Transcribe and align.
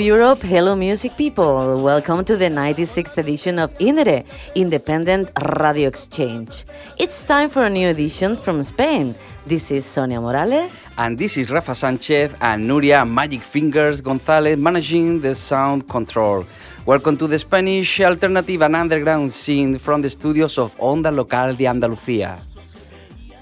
Europe, 0.00 0.40
hello 0.40 0.74
music 0.74 1.14
people. 1.16 1.82
Welcome 1.82 2.24
to 2.24 2.36
the 2.36 2.48
96th 2.48 3.18
edition 3.18 3.58
of 3.58 3.70
INDIERE, 3.78 4.24
Independent 4.54 5.30
Radio 5.60 5.88
Exchange. 5.88 6.64
It's 6.98 7.22
time 7.24 7.50
for 7.50 7.64
a 7.64 7.70
new 7.70 7.88
edition 7.88 8.36
from 8.36 8.62
Spain. 8.62 9.14
This 9.46 9.70
is 9.70 9.84
Sonia 9.84 10.20
Morales. 10.20 10.82
And 10.96 11.18
this 11.18 11.36
is 11.36 11.50
Rafa 11.50 11.74
Sanchez 11.74 12.34
and 12.40 12.64
Nuria 12.64 13.06
Magic 13.06 13.42
Fingers 13.42 14.00
Gonzalez 14.00 14.58
managing 14.58 15.20
the 15.20 15.34
sound 15.34 15.86
control. 15.86 16.46
Welcome 16.86 17.18
to 17.18 17.26
the 17.26 17.38
Spanish 17.38 18.00
alternative 18.00 18.62
and 18.62 18.74
underground 18.74 19.30
scene 19.30 19.78
from 19.78 20.00
the 20.00 20.08
studios 20.08 20.56
of 20.56 20.74
Onda 20.78 21.14
Local 21.14 21.54
de 21.54 21.66
Andalucía. 21.66 22.40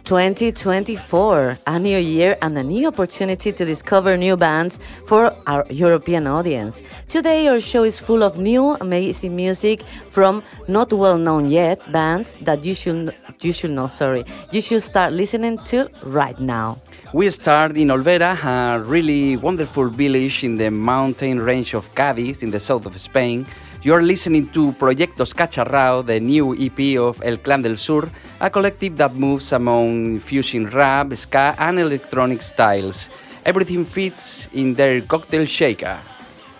2024, 0.08 1.58
a 1.66 1.78
new 1.78 1.98
year 1.98 2.34
and 2.40 2.56
a 2.56 2.62
new 2.62 2.88
opportunity 2.88 3.52
to 3.52 3.62
discover 3.66 4.16
new 4.16 4.38
bands 4.38 4.78
for 5.04 5.36
our 5.46 5.66
European 5.68 6.26
audience. 6.26 6.80
Today, 7.10 7.46
our 7.48 7.60
show 7.60 7.82
is 7.84 8.00
full 8.00 8.22
of 8.22 8.38
new, 8.38 8.74
amazing 8.80 9.36
music 9.36 9.82
from 10.10 10.42
not 10.66 10.90
well 10.94 11.18
known 11.18 11.50
yet 11.50 11.92
bands 11.92 12.36
that 12.36 12.64
you 12.64 12.74
should, 12.74 13.14
you 13.42 13.52
should 13.52 13.72
know, 13.72 13.88
sorry, 13.88 14.24
you 14.50 14.62
should 14.62 14.82
start 14.82 15.12
listening 15.12 15.58
to 15.66 15.90
right 16.04 16.40
now. 16.40 16.78
We 17.12 17.28
start 17.28 17.76
in 17.76 17.88
Olvera, 17.88 18.32
a 18.44 18.82
really 18.84 19.36
wonderful 19.36 19.90
village 19.90 20.42
in 20.42 20.56
the 20.56 20.70
mountain 20.70 21.38
range 21.38 21.74
of 21.74 21.84
Cádiz 21.94 22.42
in 22.42 22.50
the 22.50 22.60
south 22.60 22.86
of 22.86 22.98
Spain. 22.98 23.46
You 23.80 23.94
are 23.94 24.02
listening 24.02 24.48
to 24.50 24.72
Proyectos 24.72 25.32
Cacharrao, 25.32 26.04
the 26.04 26.18
new 26.18 26.50
EP 26.58 26.98
of 26.98 27.22
El 27.22 27.38
Clan 27.38 27.62
del 27.62 27.76
Sur, 27.76 28.10
a 28.40 28.50
collective 28.50 28.96
that 28.96 29.14
moves 29.14 29.52
among 29.52 30.18
fusion 30.18 30.66
rap, 30.66 31.14
ska, 31.14 31.54
and 31.56 31.78
electronic 31.78 32.42
styles. 32.42 33.08
Everything 33.46 33.84
fits 33.84 34.48
in 34.52 34.74
their 34.74 35.00
cocktail 35.02 35.46
shaker. 35.46 35.96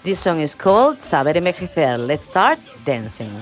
This 0.05 0.21
song 0.21 0.39
is 0.39 0.55
called 0.55 1.03
Saber 1.03 1.35
Envejecer. 1.35 1.99
Let's 1.99 2.25
start 2.25 2.61
dancing. 2.85 3.35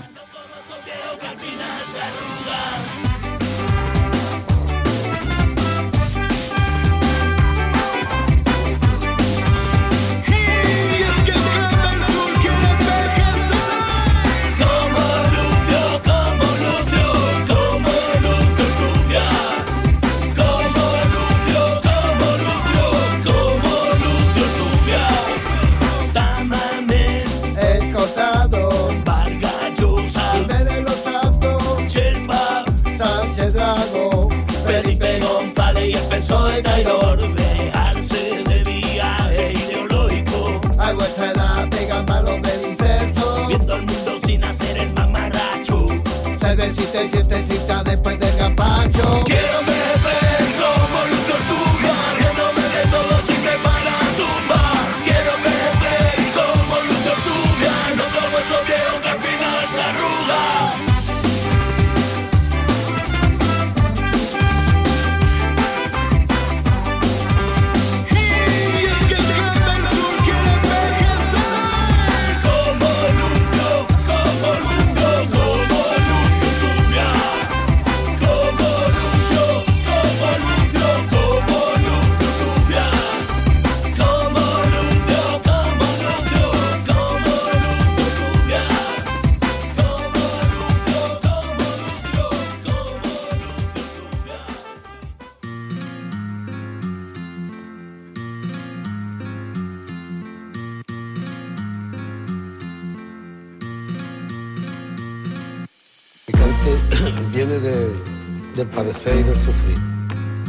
Padecer 108.77 109.17
y 109.17 109.23
del 109.23 109.39
sufrir. 109.39 109.79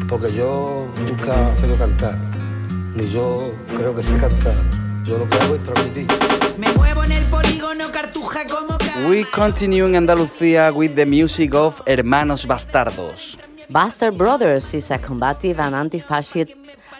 Porque 0.10 0.32
yo 0.34 0.92
nunca 1.08 1.56
sé 1.56 1.66
cantar, 1.78 2.18
ni 2.94 3.10
yo 3.10 3.54
creo 3.76 3.96
que 3.96 4.04
sé 4.04 4.18
cantar. 4.18 4.56
Yo 5.06 5.18
lo 5.18 5.28
que 5.28 5.38
hago 5.38 5.56
es 5.56 5.64
transmitir. 5.64 6.08
Me 6.58 6.72
muevo 6.74 7.04
en 7.06 7.14
el 7.14 7.24
polígono 7.26 7.90
cartuja 7.92 8.42
como 8.46 8.78
We 9.08 9.26
continue 9.32 9.88
in 9.88 9.96
Andalucía 9.96 10.72
with 10.74 10.96
the 10.96 11.06
music 11.06 11.54
of 11.54 11.82
Hermanos 11.86 12.46
Bastardos. 12.46 13.38
Bastard 13.70 14.18
Brothers 14.18 14.74
is 14.74 14.92
a 14.92 14.98
combative 14.98 15.62
and 15.62 15.76
anti-fascist 15.76 16.54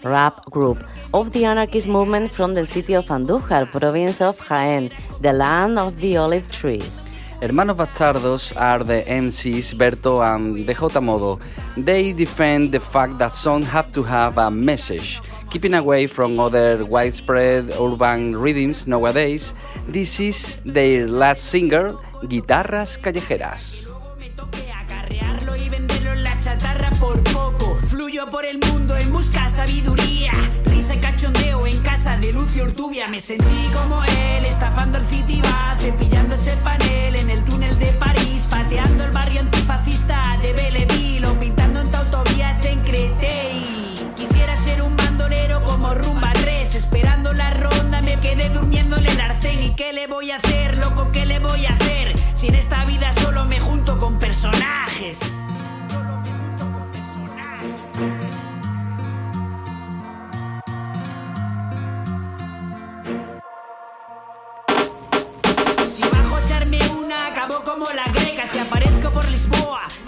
rap 0.04 0.46
group 0.50 0.84
of 1.14 1.32
the 1.32 1.46
anarchist 1.46 1.88
movement 1.88 2.32
from 2.32 2.54
the 2.54 2.66
city 2.66 2.96
of 2.96 3.06
Andújar, 3.08 3.70
province 3.72 4.22
of 4.22 4.38
Jaén, 4.40 4.92
the 5.22 5.34
land 5.34 5.78
of 5.78 5.98
the 5.98 6.16
olive 6.18 6.50
trees. 6.50 7.07
Hermanos 7.40 7.78
Bastardos 7.78 8.52
are 8.58 8.84
the 8.84 9.04
MCs 9.06 9.76
Berto 9.78 10.26
and 10.26 10.58
DJ 10.58 11.04
Modo. 11.04 11.40
They 11.78 12.12
defend 12.12 12.72
the 12.72 12.80
fact 12.80 13.20
that 13.20 13.32
songs 13.32 13.68
have 13.68 13.94
to 13.94 14.02
have 14.02 14.40
a 14.40 14.50
message. 14.50 15.22
Keeping 15.52 15.76
away 15.76 16.08
from 16.08 16.40
other 16.40 16.84
widespread 16.84 17.70
urban 17.80 18.36
rhythms 18.36 18.88
nowadays, 18.88 19.54
this 19.86 20.20
is 20.20 20.62
their 20.66 21.08
last 21.08 21.44
single, 21.44 22.02
Guitarras 22.26 22.98
Callejeras. 22.98 23.86
De 32.22 32.34
Lucio 32.34 32.64
Ortubia 32.64 33.08
me 33.08 33.20
sentí 33.20 33.70
como 33.72 34.04
él 34.04 34.44
Estafando 34.44 34.98
el 34.98 35.06
City 35.06 35.40
va 35.42 35.76
cepillando 35.80 36.34
ese 36.34 36.58
panel 36.58 37.16
En 37.16 37.30
el 37.30 37.44
túnel 37.46 37.78
de 37.78 37.88
París, 37.94 38.48
pateando 38.50 39.06
el 39.06 39.12
barrio 39.12 39.42
antifascista 39.42 40.38
de 40.42 40.52
Belleville 40.54 41.28
O 41.28 41.40
pintando 41.40 41.82
en 41.82 41.94
autovías 41.94 42.66
en 42.66 42.80
Creteil. 42.82 44.14
Quisiera 44.16 44.56
ser 44.56 44.82
un 44.82 44.98
bandolero 44.98 45.64
como 45.64 45.94
Rumba 45.94 46.34
3 46.34 46.74
Esperando 46.74 47.34
la 47.34 47.52
ronda 47.52 48.02
me 48.02 48.20
quedé 48.20 48.50
durmiendo 48.50 48.98
en 48.98 49.06
el 49.06 49.22
arcén. 49.22 49.62
¿Y 49.62 49.76
qué 49.76 49.94
le 49.94 50.08
voy 50.08 50.32
a 50.32 50.38
hacer, 50.38 50.76
loco, 50.78 51.12
qué 51.12 51.26
le 51.28 51.38
voy 51.38 51.68
a 51.68 51.74
hacer? 51.74 52.16
Si 52.36 52.48
en 52.48 52.56
esta 52.56 52.84
vida 52.86 53.14
solo 53.14 53.46
me 53.46 53.60
junto 53.60 54.00
con 54.00 54.18
personajes. 54.18 55.20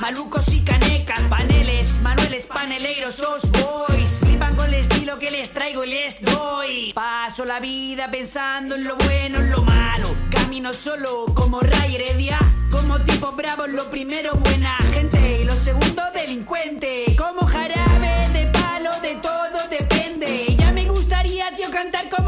Malucos 0.10 0.48
y 0.54 0.62
canecas, 0.62 1.26
paneles, 1.30 2.02
manueles, 2.02 2.48
paneleiros, 2.48 3.20
os 3.20 3.44
boys. 3.52 4.18
Flipan 4.20 4.56
con 4.56 4.68
el 4.68 4.76
estilo 4.76 5.20
que 5.20 5.30
les 5.30 5.54
traigo 5.54 5.84
y 5.84 5.90
les 5.90 6.22
doy. 6.22 6.94
Paso 6.94 7.46
la 7.46 7.60
vida 7.60 8.10
pensando 8.10 8.74
en 8.74 8.86
lo 8.86 8.96
bueno, 8.96 9.40
en 9.40 9.52
lo 9.52 9.62
malo. 9.62 10.08
Camino 10.32 10.74
solo 10.74 11.26
como 11.36 11.62
Ray 11.62 11.96
Heredia. 11.96 12.40
Como 12.72 13.00
tipo 13.02 13.32
bravo, 13.34 13.68
lo 13.68 13.90
primero 13.92 14.34
buena 14.36 14.78
gente 14.94 15.42
y 15.42 15.44
lo 15.44 15.54
segundo 15.54 16.02
delincuente. 16.14 17.16
Como 17.16 17.46
jarabe 17.46 18.30
de 18.34 18.48
palo, 18.48 18.92
de 19.02 19.16
todo 19.16 19.68
depende. 19.70 20.56
Ya 20.58 20.72
me 20.72 20.88
gustaría, 20.90 21.56
tío, 21.56 21.70
cantar 21.70 22.10
como 22.10 22.19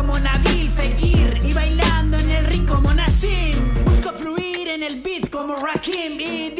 como 0.00 0.18
Nabil 0.18 0.70
Fekir. 0.70 1.40
Y 1.44 1.52
bailando 1.52 2.16
en 2.16 2.30
el 2.30 2.46
ring 2.46 2.66
como 2.66 2.92
Nassim. 2.94 3.84
Busco 3.84 4.12
fluir 4.12 4.68
en 4.68 4.82
el 4.82 5.00
beat 5.02 5.28
como 5.28 5.56
Rakim. 5.56 6.18
Y 6.18 6.59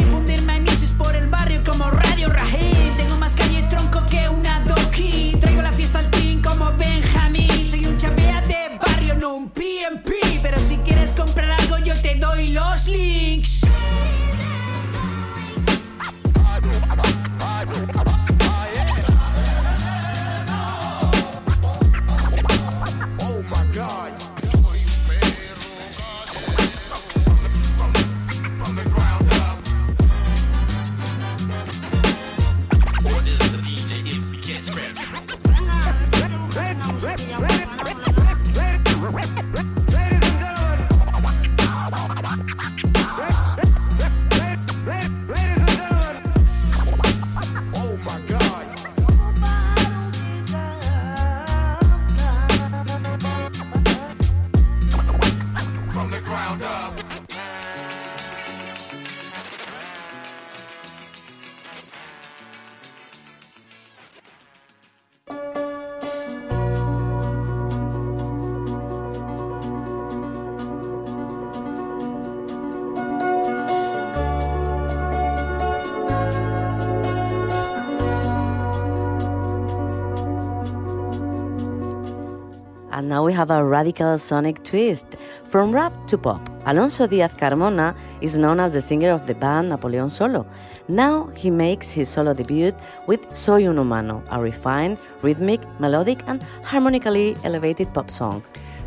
now 83.20 83.26
we 83.26 83.34
have 83.34 83.50
a 83.50 83.62
radical 83.62 84.17
sonic 84.17 84.64
twist 84.64 85.05
from 85.44 85.72
rap 85.72 85.93
to 86.06 86.17
pop. 86.17 86.40
Alonso 86.64 87.06
Diaz 87.06 87.32
Carmona 87.37 87.94
is 88.22 88.38
known 88.38 88.58
as 88.58 88.72
the 88.72 88.81
singer 88.81 89.11
of 89.11 89.26
the 89.26 89.34
band 89.34 89.69
Napoleon 89.69 90.08
Solo. 90.08 90.46
Now 90.88 91.26
he 91.37 91.50
makes 91.50 91.90
his 91.90 92.08
solo 92.08 92.32
debut 92.32 92.72
with 93.06 93.31
Soy 93.31 93.69
un 93.69 93.76
humano, 93.76 94.22
a 94.31 94.40
refined, 94.40 94.96
rhythmic, 95.20 95.61
melodic, 95.78 96.20
and 96.28 96.43
harmonically 96.64 97.37
elevated 97.44 97.93
pop 97.93 98.11
song. 98.11 98.43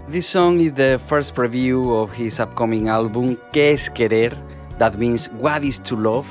This 0.07 0.27
song 0.27 0.59
is 0.61 0.73
the 0.73 0.99
first 1.05 1.35
preview 1.35 2.01
of 2.01 2.11
his 2.11 2.39
upcoming 2.39 2.87
album, 2.87 3.37
¿Qué 3.51 3.73
es 3.73 3.87
querer? 3.87 4.35
That 4.79 4.97
means 4.97 5.29
What 5.33 5.63
is 5.63 5.77
to 5.81 5.95
Love. 5.95 6.27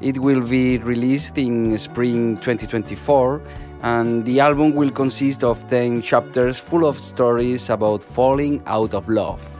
It 0.00 0.18
will 0.18 0.40
be 0.40 0.78
released 0.78 1.36
in 1.36 1.76
spring 1.76 2.36
2024, 2.38 3.42
and 3.84 4.24
the 4.24 4.40
album 4.40 4.74
will 4.74 4.90
consist 4.90 5.44
of 5.44 5.68
10 5.68 6.00
chapters 6.00 6.58
full 6.58 6.86
of 6.86 6.98
stories 6.98 7.68
about 7.68 8.02
falling 8.02 8.62
out 8.66 8.94
of 8.94 9.06
love. 9.10 9.53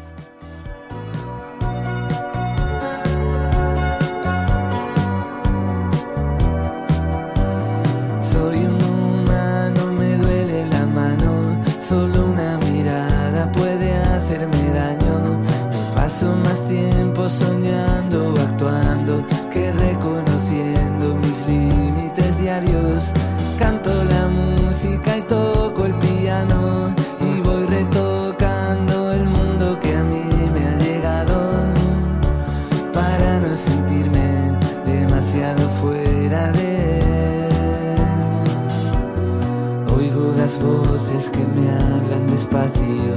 Las 40.45 40.61
voces 40.63 41.31
que 41.31 41.43
me 41.43 41.71
hablan 41.71 42.27
despacio, 42.27 43.15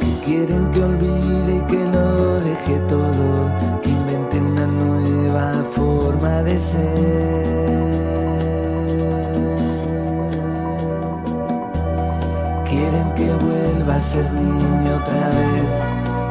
que 0.00 0.12
quieren 0.22 0.70
que 0.70 0.84
olvide 0.84 1.56
y 1.56 1.60
que 1.62 1.82
lo 1.86 2.40
deje 2.40 2.78
todo, 2.80 3.50
que 3.80 3.88
invente 3.88 4.38
una 4.38 4.66
nueva 4.66 5.64
forma 5.64 6.42
de 6.42 6.58
ser. 6.58 6.82
Quieren 12.66 13.14
que 13.14 13.32
vuelva 13.46 13.94
a 13.94 14.00
ser 14.00 14.30
niño 14.30 14.96
otra 14.96 15.28
vez 15.38 15.70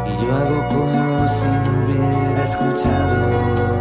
y 0.06 0.24
yo 0.24 0.36
hago 0.36 0.68
como 0.70 1.28
si 1.28 1.50
no 1.50 1.72
hubiera 1.84 2.44
escuchado. 2.44 3.81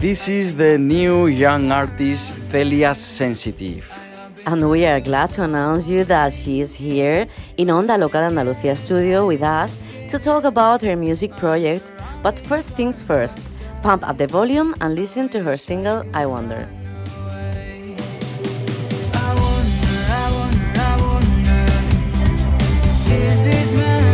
This 0.00 0.28
is 0.28 0.54
the 0.54 0.78
new 0.78 1.26
young 1.26 1.72
artist 1.72 2.36
Celia 2.52 2.94
Sensitive. 2.94 3.90
And 4.46 4.70
we 4.70 4.86
are 4.86 5.00
glad 5.00 5.32
to 5.32 5.42
announce 5.42 5.88
you 5.88 6.04
that 6.04 6.32
she 6.32 6.60
is 6.60 6.72
here 6.72 7.26
in 7.56 7.66
Onda 7.66 7.98
Local 7.98 8.20
Andalucía 8.20 8.76
studio 8.76 9.26
with 9.26 9.42
us 9.42 9.82
to 10.06 10.20
talk 10.20 10.44
about 10.44 10.82
her 10.82 10.94
music 10.94 11.34
project. 11.36 11.90
But 12.22 12.38
first 12.46 12.76
things 12.76 13.02
first, 13.02 13.40
pump 13.82 14.06
up 14.08 14.18
the 14.18 14.28
volume 14.28 14.72
and 14.80 14.94
listen 14.94 15.28
to 15.30 15.42
her 15.42 15.56
single 15.56 16.04
I 16.14 16.26
Wonder. 16.26 16.68
This 23.08 23.46
is 23.46 23.74
my 23.74 24.07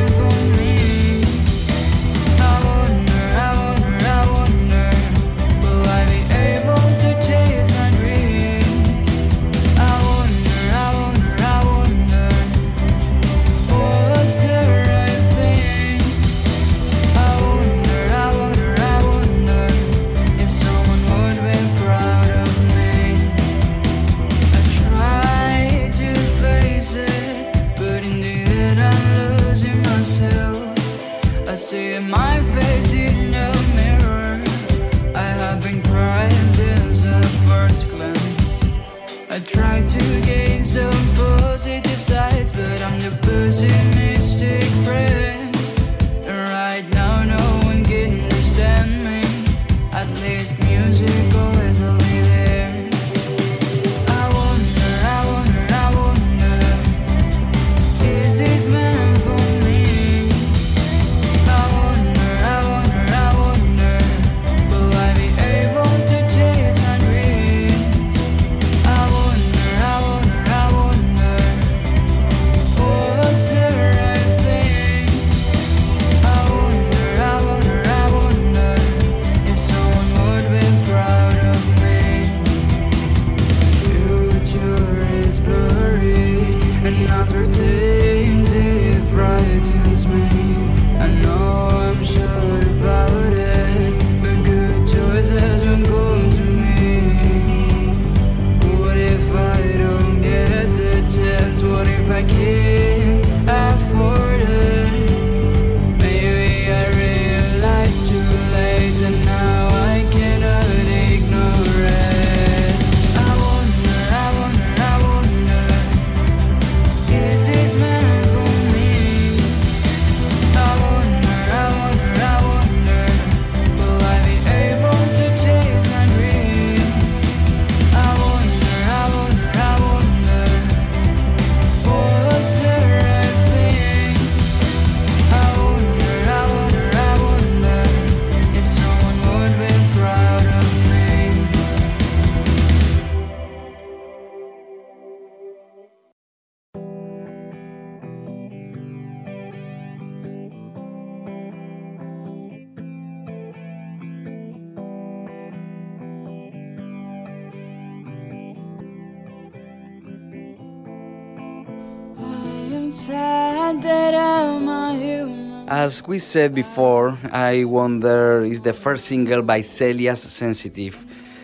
As 165.84 166.02
we 166.06 166.18
said 166.18 166.54
before, 166.54 167.18
I 167.30 167.64
Wonder 167.64 168.42
is 168.42 168.62
the 168.62 168.72
first 168.72 169.04
single 169.04 169.42
by 169.42 169.60
Celia's 169.60 170.22
Sensitive. 170.22 170.96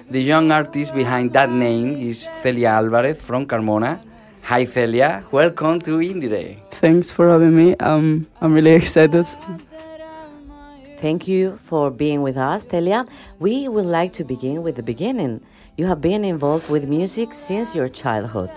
The 0.09 0.23
young 0.23 0.51
artist 0.51 0.95
behind 0.95 1.35
that 1.35 1.51
name 1.51 1.99
is 2.01 2.31
Celia 2.41 2.69
Alvarez 2.69 3.21
from 3.21 3.45
Carmona. 3.45 4.01
Hi 4.45 4.65
Celia, 4.65 5.23
welcome 5.31 5.79
to 5.83 5.99
IndieRE. 5.99 6.57
Thanks 6.81 7.11
for 7.11 7.29
having 7.29 7.55
me. 7.55 7.77
Um, 7.81 8.27
I'm 8.41 8.55
really 8.55 8.71
excited. 8.81 9.27
Thank 10.97 11.29
you 11.29 11.59
for 11.65 11.91
being 11.91 12.23
with 12.23 12.39
us, 12.39 12.65
Celia. 12.71 13.05
We 13.41 13.69
would 13.69 13.85
like 13.85 14.15
to 14.15 14.25
begin 14.25 14.63
with 14.63 14.77
the 14.77 14.83
beginning. 14.83 15.43
You 15.77 15.85
have 15.85 16.01
been 16.01 16.25
involved 16.25 16.71
with 16.71 16.89
music 16.89 17.35
since 17.35 17.75
your 17.75 17.91
childhood. 17.91 18.51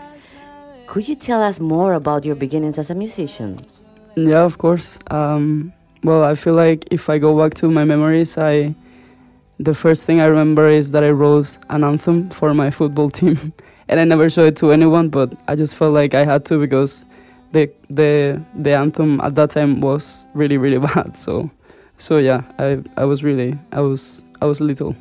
Could 0.87 1.09
you 1.09 1.15
tell 1.15 1.43
us 1.43 1.59
more 1.59 1.93
about 1.93 2.23
your 2.23 2.35
beginnings 2.35 2.79
as 2.79 2.89
a 2.89 2.95
musician? 2.95 3.65
Yeah, 4.15 4.43
of 4.43 4.57
course. 4.57 4.99
Um, 5.09 5.73
well, 6.03 6.23
I 6.23 6.35
feel 6.35 6.53
like 6.53 6.85
if 6.91 7.09
I 7.09 7.17
go 7.17 7.37
back 7.37 7.55
to 7.55 7.69
my 7.69 7.83
memories, 7.83 8.37
I 8.37 8.75
the 9.59 9.73
first 9.73 10.05
thing 10.05 10.19
I 10.19 10.25
remember 10.25 10.67
is 10.67 10.91
that 10.91 11.03
I 11.03 11.09
wrote 11.09 11.57
an 11.69 11.83
anthem 11.83 12.29
for 12.29 12.53
my 12.53 12.69
football 12.69 13.09
team, 13.19 13.53
and 13.87 13.99
I 13.99 14.03
never 14.03 14.29
showed 14.29 14.47
it 14.47 14.57
to 14.57 14.71
anyone. 14.71 15.09
But 15.09 15.33
I 15.47 15.55
just 15.55 15.75
felt 15.75 15.93
like 15.93 16.13
I 16.13 16.25
had 16.25 16.45
to 16.45 16.59
because 16.59 17.05
the 17.53 17.71
the 17.89 18.43
the 18.55 18.73
anthem 18.73 19.21
at 19.21 19.35
that 19.35 19.51
time 19.51 19.81
was 19.81 20.25
really 20.33 20.57
really 20.57 20.79
bad. 20.93 21.17
So 21.17 21.49
so 21.97 22.17
yeah, 22.17 22.43
I 22.59 22.83
I 22.97 23.05
was 23.05 23.23
really 23.23 23.57
I 23.71 23.79
was 23.81 24.23
I 24.41 24.45
was 24.45 24.61
little. 24.61 24.95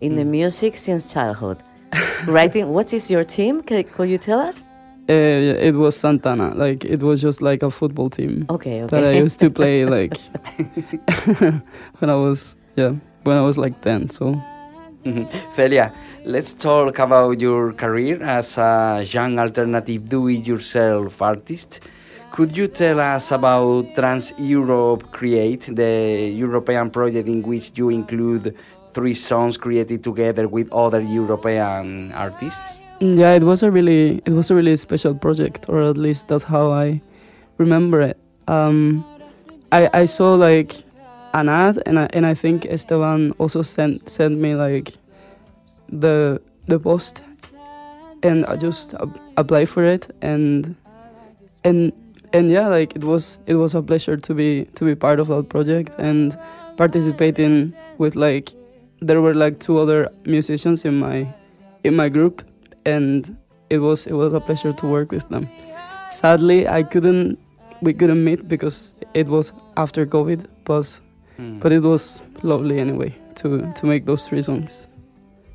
In 0.00 0.14
the 0.14 0.24
music 0.24 0.76
since 0.76 1.12
childhood. 1.12 1.62
Writing, 2.26 2.68
what 2.68 2.92
is 2.92 3.10
your 3.10 3.24
team? 3.24 3.62
Can, 3.62 3.84
could 3.84 4.10
you 4.10 4.18
tell 4.18 4.40
us? 4.40 4.62
Uh, 5.08 5.12
it 5.12 5.74
was 5.74 5.96
Santana. 5.96 6.52
Like 6.54 6.84
it 6.84 7.00
was 7.02 7.22
just 7.22 7.40
like 7.40 7.62
a 7.62 7.70
football 7.70 8.10
team 8.10 8.44
Okay, 8.50 8.82
okay. 8.82 8.90
that 8.90 9.04
I 9.04 9.12
used 9.12 9.38
to 9.40 9.50
play 9.50 9.84
like 9.86 10.16
when 11.98 12.10
I 12.10 12.16
was 12.16 12.56
yeah 12.74 12.94
when 13.22 13.36
I 13.36 13.42
was 13.42 13.56
like 13.56 13.80
ten. 13.82 14.10
So. 14.10 14.40
Celia, 15.54 15.94
let's 16.24 16.52
talk 16.52 16.98
about 16.98 17.38
your 17.38 17.72
career 17.74 18.20
as 18.24 18.58
a 18.58 19.04
young 19.06 19.38
alternative 19.38 20.08
do-it-yourself 20.08 21.22
artist. 21.22 21.78
Could 22.32 22.56
you 22.56 22.66
tell 22.66 22.98
us 22.98 23.30
about 23.30 23.94
Trans 23.94 24.34
Europe 24.36 25.12
Create, 25.12 25.70
the 25.72 26.32
European 26.34 26.90
project 26.90 27.28
in 27.28 27.42
which 27.42 27.70
you 27.76 27.88
include 27.88 28.56
three 28.94 29.14
songs 29.14 29.56
created 29.56 30.02
together 30.02 30.48
with 30.48 30.72
other 30.72 31.00
European 31.00 32.10
artists? 32.12 32.80
Yeah, 33.00 33.32
it 33.32 33.42
was 33.42 33.62
a 33.62 33.70
really 33.70 34.22
it 34.24 34.30
was 34.32 34.50
a 34.50 34.54
really 34.54 34.76
special 34.76 35.14
project, 35.14 35.66
or 35.68 35.82
at 35.82 35.98
least 35.98 36.28
that's 36.28 36.44
how 36.44 36.70
I 36.70 37.00
remember 37.58 38.00
it. 38.00 38.18
Um, 38.48 39.04
I 39.72 39.88
I 39.92 40.04
saw 40.06 40.34
like 40.34 40.82
an 41.34 41.48
ad, 41.48 41.82
and 41.86 41.98
I, 41.98 42.08
and 42.12 42.26
I 42.26 42.34
think 42.34 42.64
Esteban 42.66 43.32
also 43.38 43.62
sent 43.62 44.08
sent 44.08 44.38
me 44.38 44.54
like 44.54 44.94
the 45.88 46.40
the 46.66 46.78
post, 46.78 47.22
and 48.22 48.46
I 48.46 48.56
just 48.56 48.94
ap- 48.94 49.20
applied 49.36 49.68
for 49.68 49.84
it, 49.84 50.14
and 50.22 50.74
and 51.64 51.92
and 52.32 52.50
yeah, 52.50 52.68
like 52.68 52.96
it 52.96 53.04
was 53.04 53.38
it 53.46 53.56
was 53.56 53.74
a 53.74 53.82
pleasure 53.82 54.16
to 54.16 54.34
be 54.34 54.64
to 54.74 54.84
be 54.84 54.94
part 54.94 55.20
of 55.20 55.28
that 55.28 55.48
project 55.48 55.94
and 55.98 56.38
participating 56.76 57.72
with 57.98 58.16
like 58.16 58.52
there 59.00 59.20
were 59.20 59.34
like 59.34 59.60
two 59.60 59.78
other 59.78 60.08
musicians 60.24 60.84
in 60.84 60.98
my 60.98 61.26
in 61.84 61.94
my 61.94 62.08
group 62.08 62.42
and 62.86 63.36
it 63.68 63.78
was 63.78 64.06
it 64.06 64.14
was 64.14 64.32
a 64.34 64.40
pleasure 64.40 64.72
to 64.72 64.86
work 64.86 65.12
with 65.12 65.28
them. 65.28 65.48
Sadly, 66.10 66.66
I 66.68 66.82
couldn't 66.82 67.38
we 67.82 67.92
couldn't 67.92 68.24
meet 68.24 68.48
because 68.48 68.98
it 69.14 69.28
was 69.28 69.52
after 69.76 70.06
COVID, 70.06 70.46
but 70.64 71.00
Hmm. 71.36 71.58
but 71.58 71.70
it 71.70 71.82
was 71.82 72.22
lovely 72.42 72.78
anyway 72.80 73.12
to 73.34 73.70
to 73.74 73.86
make 73.86 74.06
those 74.06 74.26
three 74.26 74.40
songs 74.42 74.88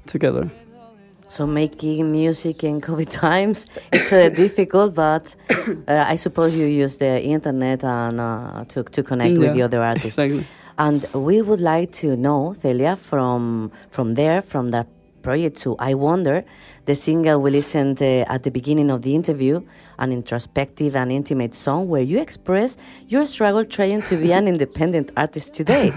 together. 0.05 0.49
So 1.27 1.47
making 1.47 2.11
music 2.11 2.63
in 2.63 2.81
COVID 2.81 3.09
times, 3.27 3.65
it's 3.91 4.13
uh, 4.13 4.29
difficult, 4.29 4.93
but 4.93 5.35
uh, 5.87 6.13
I 6.13 6.17
suppose 6.17 6.55
you 6.55 6.67
use 6.67 6.97
the 6.97 7.23
internet 7.23 7.83
and 7.83 8.19
uh, 8.19 8.65
to 8.69 8.83
to 8.83 9.01
connect 9.01 9.37
with 9.39 9.53
the 9.55 9.63
other 9.63 9.81
artists. 9.81 10.19
Exactly. 10.19 10.45
And 10.77 11.05
we 11.13 11.41
would 11.41 11.61
like 11.61 11.91
to 12.01 12.15
know, 12.15 12.53
Celia, 12.61 12.95
from 12.95 13.71
from 13.89 14.13
there, 14.15 14.41
from 14.41 14.69
that 14.69 14.87
project 15.23 15.57
to 15.63 15.75
I 15.79 15.93
Wonder, 15.95 16.43
the 16.91 16.95
single 16.95 17.41
we 17.41 17.51
listened 17.51 18.01
uh, 18.01 18.25
at 18.35 18.43
the 18.43 18.51
beginning 18.51 18.91
of 18.91 19.01
the 19.01 19.15
interview, 19.15 19.61
an 19.97 20.11
introspective 20.11 20.93
and 20.93 21.09
intimate 21.09 21.53
song 21.53 21.87
where 21.87 22.01
you 22.01 22.19
express 22.19 22.75
your 23.07 23.25
struggle 23.25 23.63
trying 23.63 24.01
to 24.01 24.17
be 24.17 24.33
an 24.33 24.45
independent 24.53 25.09
artist 25.15 25.53
today. 25.53 25.93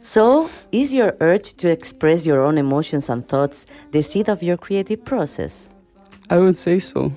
so, 0.00 0.48
is 0.70 0.94
your 0.94 1.16
urge 1.20 1.54
to 1.54 1.68
express 1.68 2.24
your 2.24 2.40
own 2.40 2.56
emotions 2.56 3.08
and 3.08 3.26
thoughts 3.26 3.66
the 3.90 4.00
seed 4.00 4.28
of 4.28 4.40
your 4.40 4.56
creative 4.56 5.04
process? 5.04 5.68
I 6.30 6.38
would 6.38 6.56
say 6.56 6.78
so. 6.78 7.10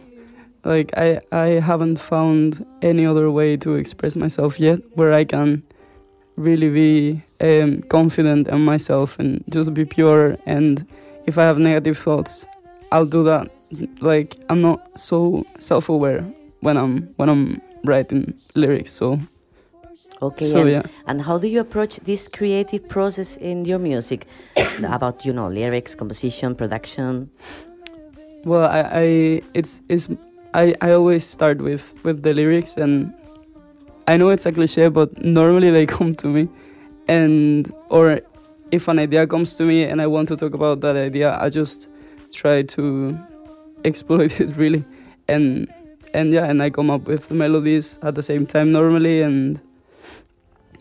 Like 0.64 0.90
I 0.98 1.22
I 1.32 1.48
haven't 1.70 2.00
found 2.00 2.66
any 2.82 3.06
other 3.06 3.30
way 3.30 3.56
to 3.58 3.76
express 3.76 4.16
myself 4.16 4.60
yet 4.60 4.80
where 4.98 5.14
I 5.14 5.26
can 5.26 5.62
really 6.38 6.70
be 6.70 7.22
um, 7.40 7.84
confident 7.98 8.48
in 8.48 8.62
myself 8.62 9.20
and 9.20 9.44
just 9.48 9.76
be 9.76 9.86
pure 9.86 10.38
and 10.48 10.88
if 11.28 11.38
I 11.38 11.44
have 11.44 11.60
negative 11.60 12.00
thoughts 12.00 12.48
I'll 12.92 13.06
do 13.06 13.24
that 13.24 13.52
like 14.02 14.38
I'm 14.50 14.62
not 14.62 15.00
so 15.00 15.46
self-aware 15.60 16.22
when 16.60 16.78
I'm 16.78 17.04
when 17.18 17.30
I'm 17.30 17.62
writing 17.84 18.34
lyrics 18.56 18.92
so 18.92 19.20
Okay, 20.22 20.46
So, 20.46 20.62
and, 20.62 20.70
yeah. 20.70 20.82
and 21.08 21.22
how 21.22 21.40
do 21.40 21.48
you 21.48 21.60
approach 21.62 21.98
this 22.02 22.28
creative 22.28 22.88
process 22.88 23.38
in 23.38 23.66
your 23.66 23.80
music? 23.80 24.28
About 24.84 25.26
you 25.26 25.34
know 25.34 25.48
lyrics, 25.48 25.96
composition, 25.96 26.56
production. 26.56 27.30
Well, 28.46 28.70
I, 28.70 28.82
I 28.82 29.42
it's 29.54 29.82
it's 29.90 30.08
I, 30.54 30.76
I 30.82 30.92
always 30.92 31.24
start 31.24 31.60
with 31.60 31.92
with 32.04 32.22
the 32.22 32.34
lyrics 32.34 32.78
and 32.78 33.14
I 34.08 34.18
know 34.18 34.30
it's 34.30 34.46
a 34.46 34.52
cliche, 34.52 34.90
but 34.90 35.24
normally 35.24 35.72
they 35.72 35.86
come 35.98 36.14
to 36.16 36.28
me, 36.28 36.50
and 37.08 37.72
or 37.90 38.22
if 38.72 38.88
an 38.88 39.00
idea 39.00 39.26
comes 39.26 39.56
to 39.56 39.64
me 39.64 39.84
and 39.84 40.02
I 40.02 40.08
want 40.08 40.28
to 40.30 40.36
talk 40.36 40.54
about 40.54 40.82
that 40.82 40.96
idea, 40.96 41.38
I 41.40 41.50
just 41.50 41.90
try 42.32 42.64
to 42.64 43.18
exploit 43.84 44.40
it 44.40 44.56
really, 44.58 44.84
and 45.28 45.72
and 46.14 46.34
yeah, 46.34 46.46
and 46.46 46.62
I 46.62 46.70
come 46.70 46.90
up 46.90 47.04
with 47.04 47.32
melodies 47.32 48.00
at 48.04 48.16
the 48.16 48.22
same 48.22 48.46
time 48.46 48.72
normally, 48.72 49.22
and 49.22 49.60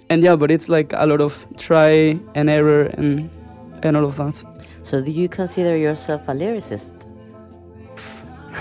and 0.09 0.23
yeah, 0.23 0.37
but 0.37 0.51
it's 0.51 0.69
like 0.69 0.93
a 0.95 1.07
lot 1.07 1.21
of 1.21 1.47
try 1.57 2.19
and 2.35 2.51
error 2.51 2.85
and 2.99 3.31
and 3.83 3.97
all 3.97 4.05
of 4.05 4.17
that. 4.17 4.43
So 4.83 5.03
do 5.03 5.11
you 5.11 5.29
consider 5.29 5.77
yourself 5.77 6.29
a 6.29 6.33
lyricist? 6.33 6.93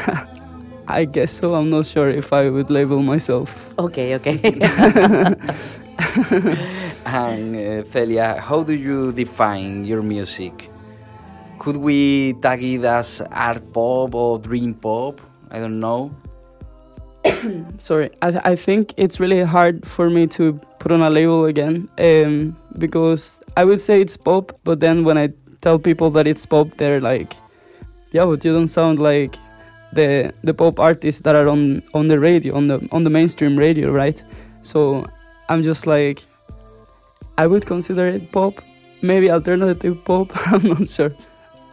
I 0.87 1.05
guess 1.05 1.31
so. 1.31 1.55
I'm 1.55 1.69
not 1.69 1.85
sure 1.85 2.09
if 2.09 2.33
I 2.33 2.49
would 2.49 2.69
label 2.69 3.01
myself. 3.03 3.73
Okay, 3.77 4.15
okay. 4.15 4.39
And 7.05 7.55
uh, 7.55 7.83
Celia, 7.91 8.39
how 8.39 8.63
do 8.63 8.73
you 8.73 9.11
define 9.11 9.85
your 9.85 10.01
music? 10.01 10.69
Could 11.59 11.77
we 11.77 12.33
tag 12.41 12.63
it 12.63 12.83
as 12.83 13.21
art 13.31 13.73
pop 13.73 14.15
or 14.15 14.39
dream 14.39 14.73
pop? 14.73 15.21
I 15.51 15.59
don't 15.59 15.79
know. 15.79 16.15
Sorry, 17.77 18.09
I, 18.21 18.51
I 18.51 18.55
think 18.55 18.93
it's 18.97 19.19
really 19.19 19.41
hard 19.43 19.85
for 19.87 20.09
me 20.09 20.27
to 20.27 20.53
put 20.79 20.91
on 20.91 21.01
a 21.01 21.09
label 21.09 21.45
again 21.45 21.89
um, 21.97 22.55
because 22.77 23.41
I 23.57 23.65
would 23.65 23.81
say 23.81 24.01
it's 24.01 24.15
pop, 24.15 24.57
but 24.63 24.79
then 24.79 25.03
when 25.03 25.17
I 25.17 25.29
tell 25.61 25.77
people 25.77 26.09
that 26.11 26.27
it's 26.27 26.45
pop, 26.45 26.69
they're 26.77 27.01
like, 27.01 27.33
"Yeah, 28.11 28.25
but 28.25 28.43
you 28.45 28.53
don't 28.53 28.67
sound 28.67 28.99
like 28.99 29.35
the 29.93 30.33
the 30.43 30.53
pop 30.53 30.79
artists 30.79 31.21
that 31.21 31.35
are 31.35 31.49
on 31.49 31.83
on 31.93 32.07
the 32.07 32.19
radio, 32.19 32.55
on 32.55 32.67
the 32.67 32.87
on 32.91 33.03
the 33.03 33.09
mainstream 33.09 33.57
radio, 33.57 33.91
right?" 33.91 34.23
So 34.61 35.05
I'm 35.49 35.63
just 35.63 35.87
like, 35.87 36.23
I 37.37 37.47
would 37.47 37.65
consider 37.65 38.07
it 38.07 38.31
pop, 38.31 38.61
maybe 39.01 39.29
alternative 39.29 40.03
pop. 40.05 40.31
I'm 40.47 40.63
not 40.63 40.87
sure, 40.87 41.11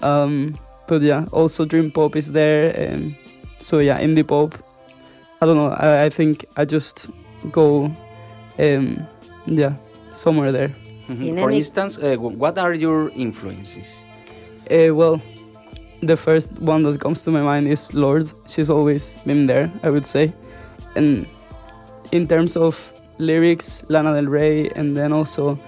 um, 0.03 0.55
but 0.89 1.03
yeah, 1.03 1.25
also 1.33 1.65
dream 1.65 1.91
pop 1.91 2.17
is 2.17 2.33
there. 2.33 2.73
Um, 2.95 3.17
so 3.59 3.79
yeah, 3.79 4.01
indie 4.01 4.27
pop. 4.27 4.55
I 5.41 5.47
don't 5.47 5.57
know. 5.57 5.71
I, 5.71 6.05
I 6.05 6.11
think 6.11 6.45
I 6.57 6.65
just 6.65 7.11
go, 7.53 7.91
um, 8.59 9.07
yeah, 9.47 9.75
somewhere 10.13 10.53
there. 10.53 10.69
Mhm. 11.09 11.23
In 11.29 11.37
For 11.39 11.49
any- 11.49 11.59
instance, 11.59 11.99
uh, 11.99 12.17
what 12.17 12.59
are 12.59 12.75
your 12.75 13.11
influences? 13.15 14.05
Uh, 14.71 14.95
well, 14.95 15.21
the 16.03 16.17
first 16.17 16.53
one 16.61 16.83
that 16.83 17.01
comes 17.01 17.23
to 17.25 17.31
my 17.31 17.43
mind 17.43 17.69
is 17.69 17.93
Lorde. 17.95 18.33
She's 18.49 18.71
always 18.71 19.17
been 19.27 19.47
there, 19.47 19.71
I 19.83 19.91
would 19.91 20.07
say. 20.07 20.33
And 20.97 21.27
in 22.13 22.27
terms 22.27 22.57
of 22.57 22.93
lyrics, 23.19 23.83
Lana 23.89 24.13
Del 24.15 24.27
Rey, 24.27 24.69
and 24.77 24.97
then 24.97 25.13
also 25.13 25.59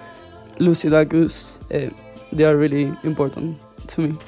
Lucy 0.58 0.88
Dacus, 0.88 1.58
uh, 1.72 1.90
they 2.32 2.44
are 2.44 2.56
really 2.56 2.92
important 3.04 3.58
to 3.88 4.00
me. 4.00 4.18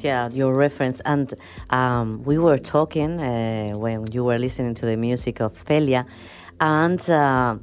yeah, 0.00 0.28
your 0.30 0.54
reference. 0.54 1.00
And 1.04 1.34
um, 1.70 2.22
we 2.24 2.38
were 2.38 2.58
talking 2.58 3.20
uh, 3.20 3.72
when 3.76 4.10
you 4.12 4.24
were 4.24 4.38
listening 4.38 4.74
to 4.74 4.86
the 4.86 4.96
music 4.96 5.40
of 5.40 5.56
Celia, 5.66 6.06
and 6.60 7.00
uh, 7.10 7.56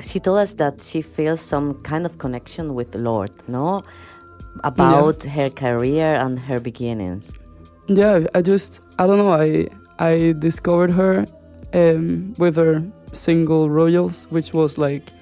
she 0.00 0.20
told 0.20 0.38
us 0.38 0.52
that 0.54 0.82
she 0.82 1.02
feels 1.02 1.40
some 1.40 1.74
kind 1.82 2.06
of 2.06 2.18
connection 2.18 2.74
with 2.74 2.92
the 2.92 2.98
Lorde, 2.98 3.48
no? 3.48 3.82
About 4.62 5.24
her 5.24 5.50
career 5.50 6.14
and 6.14 6.38
her 6.38 6.60
beginnings. 6.60 7.32
Yeah, 7.88 8.26
I 8.34 8.42
just 8.42 8.80
I 8.98 9.06
don't 9.06 9.18
know. 9.18 9.32
I 9.32 9.68
I 9.98 10.34
discovered 10.38 10.92
her 10.92 11.26
um, 11.72 12.34
with 12.38 12.56
her 12.56 12.82
single 13.12 13.68
Royals, 13.68 14.26
which 14.30 14.52
was 14.52 14.78
like 14.78 15.12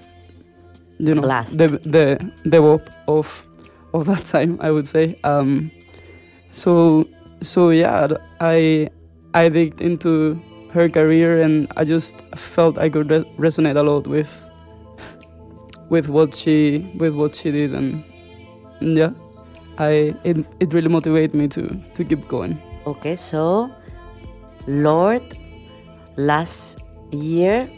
you 0.99 1.15
know 1.15 1.23
Blast. 1.23 1.59
the 1.59 1.67
the 1.69 2.33
the 2.45 2.61
pop 2.61 2.89
of 3.09 3.43
of 3.93 4.07
that 4.07 4.25
time. 4.35 4.59
I 4.61 4.71
would 4.71 4.87
say. 4.87 5.19
Um, 5.25 5.71
so 6.53 7.07
so 7.41 7.71
yeah, 7.71 8.09
I 8.41 8.89
I 9.35 9.49
digged 9.49 9.81
into 9.81 10.41
her 10.73 10.89
career 10.89 11.43
and 11.43 11.71
I 11.77 11.85
just 11.85 12.23
felt 12.35 12.79
I 12.79 12.89
could 12.89 13.11
re- 13.11 13.25
resonate 13.39 13.77
a 13.77 13.83
lot 13.83 14.07
with 14.07 14.31
with 15.91 16.09
what 16.09 16.35
she 16.35 16.91
with 16.97 17.15
what 17.15 17.37
she 17.37 17.51
did 17.51 17.75
and, 17.75 18.03
yeah, 18.81 19.11
I 19.79 20.15
it 20.25 20.45
it 20.61 20.73
really 20.73 20.89
motivated 20.89 21.35
me 21.35 21.49
to 21.49 21.69
to 21.95 22.05
keep 22.05 22.27
going. 22.29 22.61
Okay, 22.87 23.17
so 23.17 23.71
Lorde, 24.67 25.39
last 26.17 26.79
year 27.11 27.69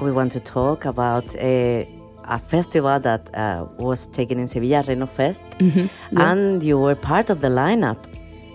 we 0.00 0.12
want 0.12 0.32
to 0.32 0.40
talk 0.40 0.84
about 0.84 1.34
a, 1.36 1.88
a 2.28 2.38
festival 2.38 2.98
that 3.00 3.34
uh, 3.34 3.66
was 3.78 4.06
taken 4.08 4.38
in 4.38 4.46
Sevilla, 4.46 4.82
Reno 4.86 5.06
Fest, 5.06 5.44
Yeah. 5.60 5.88
and 6.16 6.62
you 6.62 6.78
were 6.78 6.94
part 6.94 7.30
of 7.30 7.40
the 7.40 7.48
lineup. 7.48 7.98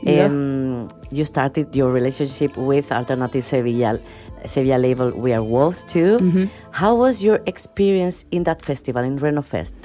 Yeah. 0.03 0.25
Um, 0.25 0.89
you 1.11 1.25
started 1.25 1.75
your 1.75 1.91
relationship 1.91 2.57
with 2.57 2.91
Alternative 2.91 3.43
Sevilla, 3.45 3.99
Sevilla 4.45 4.77
label 4.79 5.11
We 5.11 5.31
Are 5.33 5.43
Wolves 5.43 5.83
too. 5.85 6.17
Mhm. 6.19 6.49
How 6.71 6.95
was 6.95 7.23
your 7.23 7.39
experience 7.45 8.25
in 8.31 8.43
that 8.43 8.61
festival 8.63 9.03
in 9.03 9.17
Reno 9.17 9.41
Fest? 9.41 9.75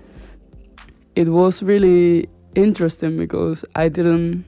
it 1.14 1.29
was 1.29 1.62
really 1.62 2.29
interesting 2.55 3.16
because 3.16 3.64
I 3.75 3.88
didn't 3.88 4.44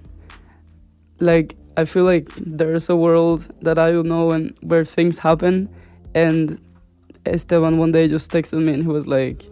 like 1.20 1.56
I 1.76 1.84
feel 1.84 2.04
like 2.04 2.28
there's 2.36 2.88
a 2.90 2.96
world 2.96 3.48
that 3.62 3.78
I 3.78 3.92
don't 3.92 4.08
know 4.08 4.30
and 4.30 4.52
where 4.62 4.84
things 4.84 5.16
happen 5.16 5.68
and 6.14 6.58
Esteban 7.34 7.78
one 7.78 7.92
day 7.92 8.08
just 8.08 8.30
texted 8.30 8.62
me 8.62 8.72
and 8.74 8.82
he 8.82 8.88
was 8.88 9.06
like 9.06 9.42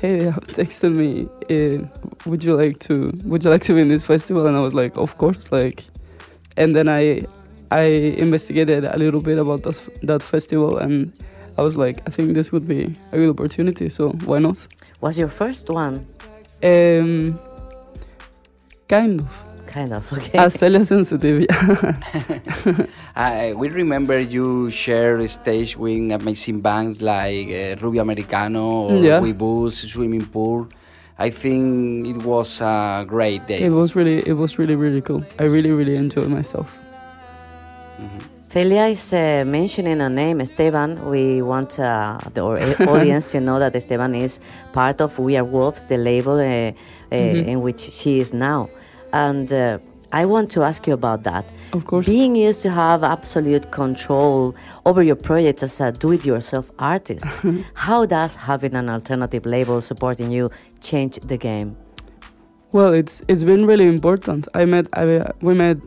hey 0.00 0.18
texted 0.58 0.92
me 0.94 1.28
uh, 1.50 1.84
would 2.26 2.42
you 2.44 2.54
like 2.54 2.78
to 2.80 3.12
would 3.24 3.42
you 3.44 3.50
like 3.50 3.62
to 3.64 3.74
be 3.74 3.80
in 3.80 3.88
this 3.88 4.04
festival 4.04 4.46
and 4.46 4.56
I 4.56 4.60
was 4.60 4.74
like 4.74 4.96
of 4.96 5.16
course 5.18 5.50
like 5.52 5.84
and 6.56 6.74
then 6.74 6.88
I 6.88 7.24
I 7.70 7.82
investigated 7.82 8.84
a 8.84 8.96
little 8.96 9.20
bit 9.20 9.38
about 9.38 9.62
this, 9.62 9.88
that 10.02 10.22
festival 10.22 10.78
and 10.78 11.12
I 11.58 11.62
was 11.62 11.76
like 11.76 12.00
I 12.06 12.10
think 12.10 12.34
this 12.34 12.50
would 12.52 12.66
be 12.66 12.96
a 13.12 13.16
good 13.16 13.30
opportunity 13.30 13.88
so 13.88 14.10
why 14.24 14.38
not 14.38 14.66
Was 15.00 15.18
your 15.18 15.28
first 15.28 15.68
one? 15.68 16.06
um, 16.62 17.38
kind 18.88 19.20
of. 19.20 19.47
Kind 19.68 19.92
of, 19.92 20.10
okay. 20.16 20.38
As 20.38 20.54
Celia 20.54 20.82
Sensitive, 20.84 21.44
yeah. 21.44 21.92
I, 23.16 23.52
we 23.54 23.68
remember 23.68 24.18
you 24.18 24.70
share 24.70 25.18
a 25.18 25.28
stage 25.28 25.76
with 25.76 26.10
amazing 26.10 26.60
bands 26.60 27.02
like 27.02 27.48
uh, 27.48 27.76
Rubio 27.80 28.00
Americano 28.02 28.88
or 28.88 28.96
Yeah. 29.04 29.20
We 29.20 29.32
Boost, 29.32 29.86
Swimming 29.88 30.24
Pool. 30.26 30.68
I 31.18 31.30
think 31.30 32.06
it 32.06 32.16
was 32.24 32.60
a 32.60 33.04
great 33.06 33.46
day. 33.46 33.60
it 33.62 33.70
was 33.70 33.94
really, 33.94 34.26
it 34.26 34.34
was 34.34 34.58
really, 34.58 34.74
really 34.76 35.02
cool. 35.02 35.22
I 35.38 35.44
really, 35.44 35.70
really 35.70 35.96
enjoyed 35.96 36.28
myself. 36.28 36.80
Celia 38.42 38.86
is 38.86 39.12
uh, 39.12 39.44
mentioning 39.46 40.00
a 40.00 40.08
name, 40.08 40.40
Esteban. 40.40 41.10
We 41.10 41.42
want 41.42 41.78
uh, 41.78 42.16
the 42.32 42.40
or- 42.40 42.58
audience 42.88 43.30
to 43.32 43.40
know 43.40 43.58
that 43.58 43.74
Esteban 43.76 44.14
is 44.14 44.40
part 44.72 45.00
of 45.02 45.18
We 45.18 45.36
Are 45.36 45.44
Wolves, 45.44 45.86
the 45.88 45.98
label 45.98 46.38
uh, 46.38 46.42
uh, 46.42 46.72
Mhm. 47.10 47.46
in 47.46 47.60
which 47.60 47.80
she 47.80 48.20
is 48.20 48.32
now. 48.32 48.70
And 49.12 49.52
uh, 49.52 49.78
I 50.12 50.24
want 50.24 50.50
to 50.52 50.62
ask 50.62 50.86
you 50.86 50.94
about 50.94 51.24
that. 51.24 51.50
Of 51.72 51.84
course. 51.84 52.06
Being 52.06 52.34
used 52.34 52.62
to 52.62 52.70
have 52.70 53.04
absolute 53.04 53.70
control 53.72 54.54
over 54.86 55.02
your 55.02 55.16
projects 55.16 55.62
as 55.62 55.80
a 55.80 55.92
do 55.92 56.12
it 56.12 56.24
yourself 56.24 56.70
artist, 56.78 57.26
how 57.74 58.06
does 58.06 58.34
having 58.34 58.74
an 58.74 58.88
alternative 58.88 59.44
label 59.44 59.80
supporting 59.82 60.30
you 60.30 60.50
change 60.80 61.18
the 61.20 61.36
game? 61.36 61.76
Well, 62.72 62.92
it's 62.92 63.22
it's 63.28 63.44
been 63.44 63.66
really 63.66 63.86
important. 63.86 64.48
I 64.54 64.64
met 64.64 64.88
I, 64.92 65.30
we 65.40 65.54
met 65.54 65.78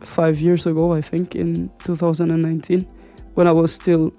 five 0.00 0.40
years 0.40 0.66
ago, 0.66 0.92
I 0.92 1.00
think, 1.00 1.34
in 1.34 1.70
2019, 1.84 2.86
when 3.34 3.46
I 3.48 3.52
was 3.52 3.72
still 3.72 4.12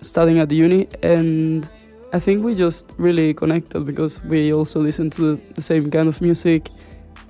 studying 0.00 0.38
at 0.38 0.48
the 0.48 0.56
uni, 0.56 0.88
and 1.02 1.68
I 2.12 2.20
think 2.20 2.44
we 2.44 2.54
just 2.54 2.86
really 2.98 3.34
connected 3.34 3.84
because 3.84 4.22
we 4.24 4.52
also 4.52 4.80
listened 4.80 5.12
to 5.14 5.36
the 5.54 5.62
same 5.62 5.90
kind 5.90 6.08
of 6.08 6.20
music, 6.20 6.68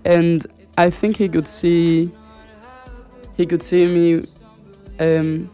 and 0.05 0.47
I 0.79 0.91
think 0.91 1.17
he 1.17 1.29
could 1.29 1.49
see 1.49 2.11
he 3.37 3.47
could 3.47 3.63
see 3.63 3.87
me 3.87 4.25
um, 4.99 5.51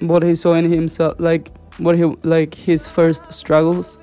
what 0.00 0.22
he 0.22 0.34
saw 0.34 0.54
in 0.54 0.70
himself, 0.70 1.14
like 1.18 1.50
what 1.78 1.96
he 1.96 2.04
like 2.22 2.54
his 2.54 2.88
first 2.88 3.32
struggles 3.32 3.98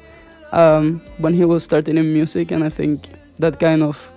um, 0.51 1.01
when 1.17 1.33
he 1.33 1.45
was 1.45 1.63
starting 1.63 1.97
in 1.97 2.13
music, 2.13 2.51
and 2.51 2.63
I 2.63 2.69
think 2.69 2.99
that 3.39 3.59
kind 3.59 3.83
of 3.83 4.11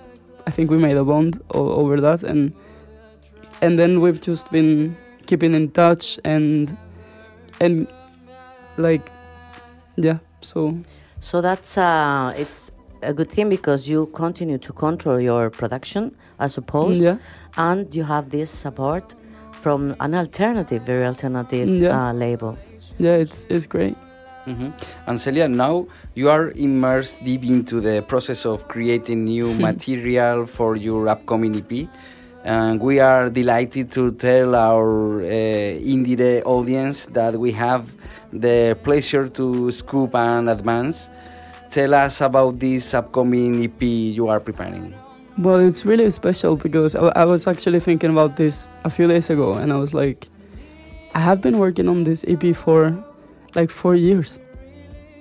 I 0.47 0.51
think 0.51 0.71
we 0.71 0.77
made 0.77 0.97
a 0.97 1.03
bond 1.03 1.41
over 1.51 1.99
that, 2.01 2.23
and 2.23 2.53
and 3.61 3.77
then 3.77 4.01
we've 4.01 4.21
just 4.21 4.51
been 4.51 4.97
keeping 5.25 5.53
in 5.53 5.71
touch 5.71 6.19
and 6.23 6.75
and 7.59 7.87
like 8.77 9.11
yeah, 9.97 10.19
so. 10.41 10.79
So 11.19 11.41
that's 11.41 11.77
uh, 11.77 12.33
it's 12.37 12.71
a 13.01 13.13
good 13.13 13.29
thing 13.31 13.49
because 13.49 13.87
you 13.89 14.07
continue 14.13 14.57
to 14.57 14.73
control 14.73 15.19
your 15.19 15.49
production, 15.49 16.15
I 16.39 16.47
suppose, 16.47 16.99
Yeah. 17.03 17.17
and 17.57 17.93
you 17.95 18.03
have 18.03 18.29
this 18.29 18.49
support 18.49 19.15
from 19.51 19.95
an 19.99 20.15
alternative, 20.15 20.83
very 20.85 21.05
alternative 21.05 21.67
Yeah. 21.69 22.09
uh, 22.09 22.13
label. 22.13 22.57
yeah, 22.97 23.15
it's 23.23 23.45
it's 23.49 23.65
great. 23.65 23.95
Mhm. 24.47 24.73
And 25.07 25.19
Celia, 25.21 25.47
now 25.47 25.85
you 26.15 26.29
are 26.29 26.51
immersed 26.55 27.23
deep 27.23 27.43
into 27.43 27.79
the 27.81 28.01
process 28.01 28.45
of 28.45 28.67
creating 28.67 29.25
new 29.25 29.47
material 29.67 30.45
for 30.45 30.75
your 30.75 31.07
upcoming 31.07 31.55
EP. 31.55 31.87
And 32.43 32.81
we 32.81 32.99
are 32.99 33.29
delighted 33.29 33.91
to 33.91 34.11
tell 34.11 34.55
our 34.55 35.21
uh, 35.21 35.27
indie 35.93 36.41
audience 36.45 37.05
that 37.13 37.35
we 37.35 37.51
have 37.51 37.83
the 38.31 38.77
pleasure 38.83 39.27
to 39.29 39.71
scoop 39.71 40.15
and 40.15 40.49
advance. 40.49 41.09
Tell 41.71 41.93
us 41.93 42.19
about 42.21 42.57
this 42.59 42.95
upcoming 42.95 43.63
EP 43.63 43.81
you 43.83 44.27
are 44.27 44.39
preparing. 44.39 44.95
Well, 45.37 45.59
it's 45.59 45.85
really 45.85 46.09
special 46.09 46.55
because 46.55 46.95
I, 46.95 47.09
I 47.09 47.25
was 47.25 47.45
actually 47.45 47.79
thinking 47.79 48.09
about 48.09 48.37
this 48.37 48.71
a 48.85 48.89
few 48.89 49.07
days 49.07 49.29
ago, 49.29 49.53
and 49.53 49.71
I 49.71 49.75
was 49.75 49.93
like, 49.93 50.27
I 51.13 51.19
have 51.19 51.41
been 51.41 51.59
working 51.59 51.87
on 51.87 52.05
this 52.05 52.25
EP 52.27 52.55
for 52.55 52.91
like 53.53 53.69
four 53.69 53.93
years. 53.93 54.39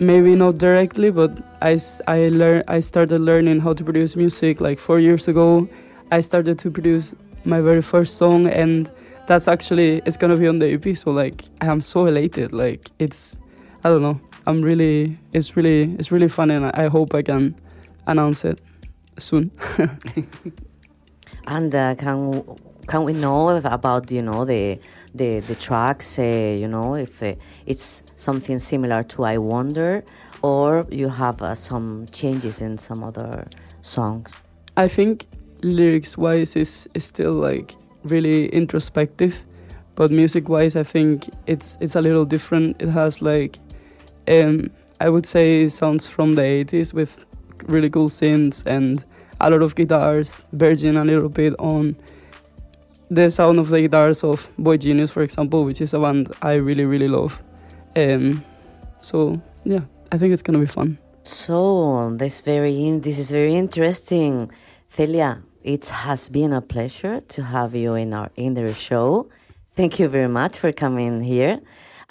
Maybe 0.00 0.34
not 0.34 0.56
directly, 0.56 1.10
but 1.10 1.36
I, 1.60 1.78
I, 2.06 2.28
learn, 2.28 2.64
I 2.66 2.80
started 2.80 3.20
learning 3.20 3.60
how 3.60 3.74
to 3.74 3.84
produce 3.84 4.16
music 4.16 4.60
like 4.62 4.78
four 4.78 5.00
years 5.00 5.28
ago. 5.28 5.68
I 6.10 6.22
started 6.22 6.58
to 6.60 6.70
produce 6.70 7.14
my 7.44 7.60
very 7.60 7.82
first 7.82 8.16
song, 8.16 8.46
and 8.46 8.90
that's 9.26 9.48
actually 9.48 10.00
it's 10.06 10.16
gonna 10.16 10.36
be 10.36 10.48
on 10.48 10.60
the 10.60 10.72
EP. 10.72 10.96
So 10.96 11.10
like, 11.10 11.44
I 11.60 11.66
am 11.66 11.82
so 11.82 12.06
elated. 12.06 12.54
Like 12.54 12.90
it's, 12.98 13.36
I 13.84 13.90
don't 13.90 14.00
know. 14.00 14.18
I'm 14.46 14.62
really, 14.62 15.18
it's 15.32 15.56
really, 15.56 15.94
it's 15.98 16.10
really 16.10 16.28
fun, 16.28 16.50
and 16.50 16.66
I 16.66 16.88
hope 16.88 17.14
I 17.14 17.22
can 17.22 17.54
announce 18.06 18.44
it 18.44 18.60
soon. 19.18 19.50
And 21.48 21.74
uh, 21.74 21.94
can 21.94 22.44
can 22.86 23.04
we 23.04 23.14
know 23.14 23.48
about 23.48 24.10
you 24.10 24.20
know 24.20 24.44
the 24.44 24.78
the 25.14 25.40
the 25.40 25.54
tracks? 25.54 26.18
Uh, 26.18 26.56
you 26.58 26.68
know 26.68 26.94
if 26.94 27.22
uh, 27.22 27.32
it's 27.64 28.02
something 28.16 28.58
similar 28.58 29.02
to 29.04 29.24
I 29.24 29.38
Wonder, 29.38 30.04
or 30.42 30.86
you 30.90 31.08
have 31.08 31.40
uh, 31.40 31.54
some 31.54 32.06
changes 32.12 32.60
in 32.60 32.76
some 32.76 33.02
other 33.02 33.46
songs. 33.80 34.42
I 34.76 34.88
think 34.88 35.26
lyrics 35.62 36.18
wise 36.18 36.54
is, 36.54 36.86
is 36.94 37.04
still 37.04 37.32
like 37.32 37.74
really 38.04 38.48
introspective, 38.48 39.34
but 39.94 40.10
music 40.10 40.50
wise 40.50 40.76
I 40.76 40.82
think 40.82 41.30
it's 41.46 41.78
it's 41.80 41.96
a 41.96 42.02
little 42.02 42.26
different. 42.26 42.76
It 42.82 42.90
has 42.90 43.22
like 43.22 43.58
um 44.28 44.70
I 45.00 45.08
would 45.08 45.26
say 45.26 45.68
sounds 45.68 46.06
from 46.06 46.32
the 46.32 46.42
80s 46.42 46.92
with 46.92 47.24
really 47.66 47.88
cool 47.90 48.08
synths 48.08 48.66
and 48.66 49.04
a 49.40 49.50
lot 49.50 49.62
of 49.62 49.74
guitars, 49.76 50.44
verging 50.52 50.96
a 50.96 51.04
little 51.04 51.28
bit 51.28 51.54
on 51.58 51.96
the 53.08 53.30
sound 53.30 53.58
of 53.58 53.68
the 53.68 53.80
guitars 53.80 54.24
of 54.24 54.48
boygenius, 54.58 55.10
for 55.10 55.22
example, 55.22 55.64
which 55.64 55.80
is 55.80 55.94
a 55.94 56.00
band 56.00 56.32
I 56.42 56.54
really 56.54 56.84
really 56.84 57.08
love. 57.08 57.40
Um, 57.96 58.44
so 59.00 59.40
yeah, 59.64 59.80
I 60.12 60.18
think 60.18 60.32
it's 60.32 60.42
gonna 60.42 60.58
be 60.58 60.66
fun. 60.66 60.98
So 61.22 62.14
this 62.16 62.40
very 62.40 62.98
this 62.98 63.18
is 63.18 63.30
very 63.30 63.54
interesting, 63.54 64.50
Celia. 64.88 65.42
It 65.62 65.88
has 65.88 66.28
been 66.28 66.52
a 66.52 66.60
pleasure 66.60 67.20
to 67.20 67.42
have 67.42 67.74
you 67.74 67.94
in 67.94 68.12
our 68.14 68.30
in 68.36 68.54
the 68.54 68.74
show. 68.74 69.28
Thank 69.76 69.98
you 69.98 70.08
very 70.08 70.28
much 70.28 70.58
for 70.58 70.72
coming 70.72 71.20
here. 71.20 71.60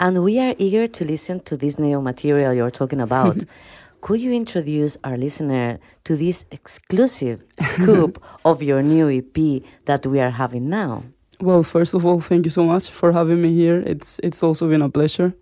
And 0.00 0.22
we 0.22 0.38
are 0.38 0.54
eager 0.58 0.86
to 0.86 1.04
listen 1.04 1.40
to 1.40 1.56
this 1.56 1.76
new 1.76 2.00
material 2.00 2.54
you're 2.54 2.70
talking 2.70 3.00
about. 3.00 3.44
Could 4.00 4.20
you 4.20 4.32
introduce 4.32 4.96
our 5.02 5.16
listener 5.16 5.80
to 6.04 6.16
this 6.16 6.44
exclusive 6.52 7.42
scoop 7.60 8.22
of 8.44 8.62
your 8.62 8.80
new 8.80 9.10
EP 9.10 9.62
that 9.86 10.06
we 10.06 10.20
are 10.20 10.30
having 10.30 10.68
now? 10.68 11.02
Well, 11.40 11.64
first 11.64 11.94
of 11.94 12.06
all, 12.06 12.20
thank 12.20 12.44
you 12.46 12.50
so 12.50 12.64
much 12.64 12.90
for 12.90 13.10
having 13.10 13.42
me 13.42 13.52
here. 13.52 13.80
It's 13.80 14.20
it's 14.22 14.42
also 14.42 14.68
been 14.68 14.82
a 14.82 14.88
pleasure, 14.88 15.34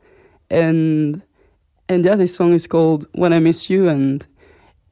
and 0.51 1.23
and 1.89 2.05
yeah, 2.05 2.17
this 2.17 2.35
song 2.35 2.55
is 2.55 2.67
called 2.67 3.07
"When 3.13 3.33
I 3.33 3.41
Miss 3.41 3.69
You," 3.69 3.89
and 3.89 4.27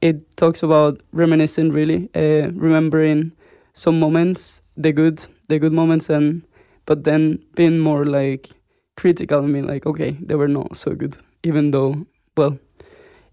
it 0.01 0.35
talks 0.37 0.63
about 0.63 1.01
reminiscing, 1.11 1.71
really, 1.71 2.09
uh, 2.15 2.51
remembering 2.53 3.31
some 3.73 3.99
moments, 3.99 4.61
the 4.77 4.91
good, 4.91 5.25
the 5.47 5.59
good 5.59 5.73
moments, 5.73 6.09
and 6.09 6.43
but 6.85 7.03
then 7.03 7.39
being 7.55 7.79
more 7.79 8.05
like 8.05 8.49
critical. 8.95 9.43
I 9.43 9.47
mean, 9.47 9.67
like, 9.67 9.85
okay, 9.85 10.11
they 10.11 10.35
were 10.35 10.47
not 10.47 10.77
so 10.77 10.93
good, 10.95 11.15
even 11.43 11.71
though, 11.71 12.05
well, 12.37 12.57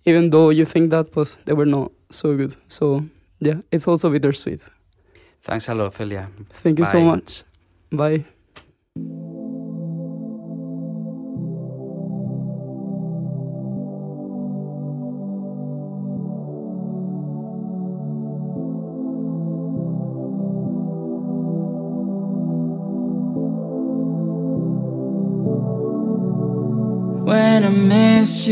even 0.05 0.31
though 0.31 0.51
you 0.51 0.65
think 0.65 0.91
that, 0.91 1.15
was, 1.15 1.37
they 1.45 1.53
were 1.53 1.67
not 1.67 1.93
so 2.11 2.37
good. 2.37 2.55
So 2.69 3.05
yeah, 3.41 3.61
it's 3.71 3.87
also 3.87 4.11
bittersweet. 4.11 4.61
Thanks 5.43 5.69
a 5.69 5.75
lot, 5.75 5.95
Celia. 5.95 6.29
Thank 6.63 6.79
you 6.79 6.85
so 6.85 7.01
much. 7.01 7.43
Bye. 7.91 8.25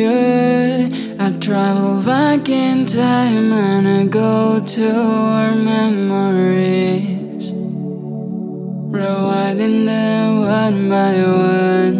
I 0.06 1.36
travel 1.40 2.02
back 2.02 2.48
in 2.48 2.86
time 2.86 3.52
and 3.52 3.86
I 3.86 4.06
go 4.06 4.58
to 4.64 4.90
our 4.98 5.54
memories, 5.54 7.52
rewinding 8.90 9.84
them 9.84 10.40
one 10.40 10.88
by 10.88 11.12
one, 11.22 11.96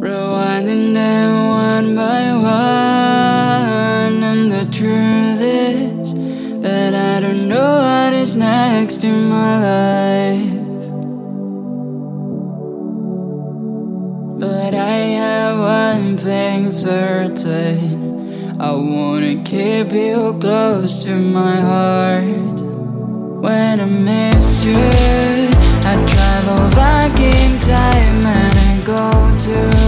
rewinding 0.00 0.92
them 0.92 1.48
one 1.48 1.96
by 1.96 2.32
one. 2.34 4.22
And 4.22 4.50
the 4.50 4.66
truth 4.70 5.40
is 5.40 6.12
that 6.60 6.94
I 6.94 7.20
don't 7.20 7.48
know 7.48 7.78
what 7.78 8.12
is 8.12 8.36
next 8.36 9.02
in 9.02 9.30
my 9.30 9.62
life. 9.62 9.97
Certain. 16.78 18.60
I 18.60 18.72
wanna 18.72 19.42
keep 19.42 19.90
you 19.92 20.36
close 20.40 21.02
to 21.04 21.14
my 21.16 21.60
heart. 21.60 22.60
When 23.42 23.80
I 23.80 23.84
miss 23.84 24.64
you, 24.64 24.78
I 25.90 25.94
travel 26.12 26.70
back 26.76 27.18
in 27.18 27.50
time 27.60 28.24
and 28.24 28.54
I 28.68 28.82
go 28.86 29.10
to 29.46 29.87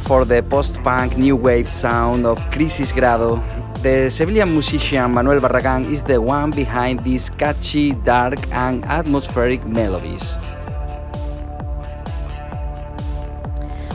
For 0.00 0.24
the 0.24 0.42
post-punk 0.42 1.18
new 1.18 1.36
wave 1.36 1.68
sound 1.68 2.26
of 2.26 2.38
Crisisgrado. 2.50 3.42
The 3.82 4.10
Sevillian 4.10 4.52
musician 4.52 5.12
Manuel 5.12 5.40
Barragan 5.40 5.90
is 5.90 6.02
the 6.02 6.20
one 6.20 6.50
behind 6.50 7.04
these 7.04 7.28
catchy, 7.30 7.92
dark 7.92 8.38
and 8.52 8.84
atmospheric 8.86 9.64
melodies. 9.66 10.38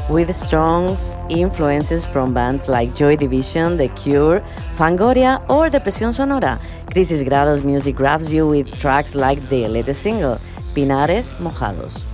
with 0.09 0.33
strong 0.35 0.95
influences 1.29 2.05
from 2.05 2.33
bands 2.33 2.67
like 2.67 2.93
Joy 2.93 3.15
Division, 3.15 3.77
The 3.77 3.87
Cure, 3.89 4.43
Fangoria, 4.75 5.41
or 5.49 5.69
Depresión 5.69 6.13
Sonora. 6.13 6.59
Crisisgrado's 6.91 7.63
music 7.63 7.95
grabs 7.95 8.31
you 8.31 8.47
with 8.47 8.71
tracks 8.77 9.15
like 9.15 9.49
the 9.49 9.67
latest 9.67 10.01
single, 10.01 10.39
Pinares 10.75 11.33
Mojados. 11.39 12.12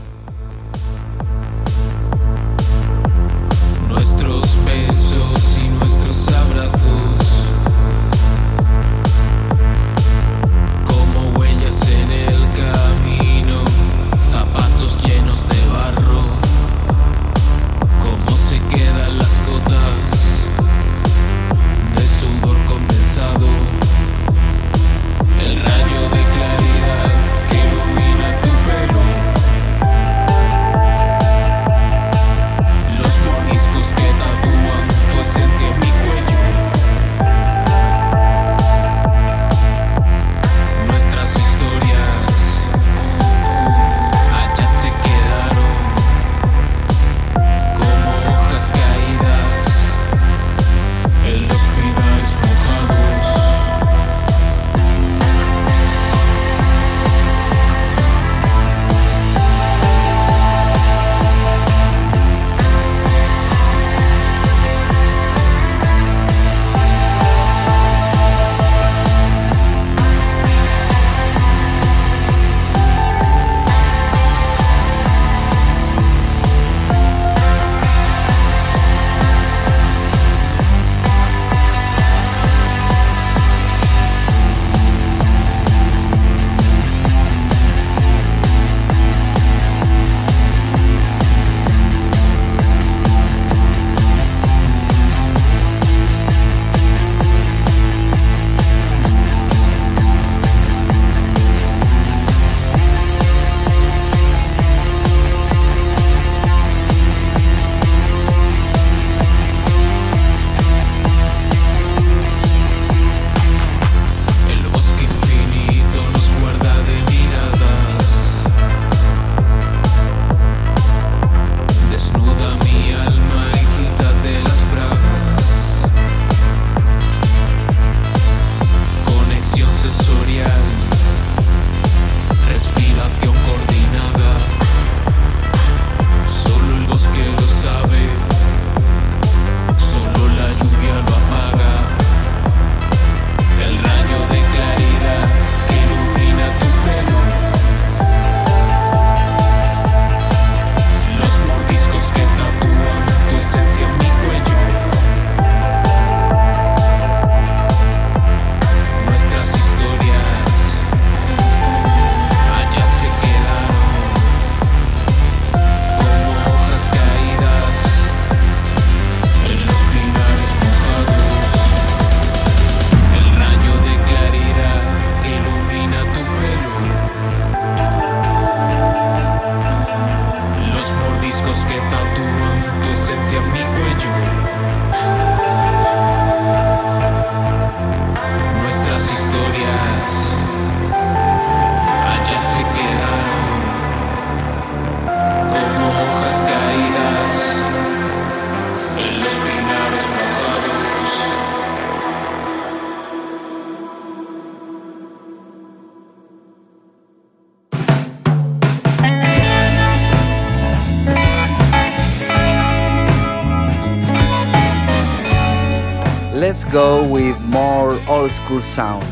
Let's 216.49 216.65
go 216.65 217.07
with 217.07 217.39
more 217.41 217.93
old 218.09 218.31
school 218.31 218.63
sound. 218.63 219.05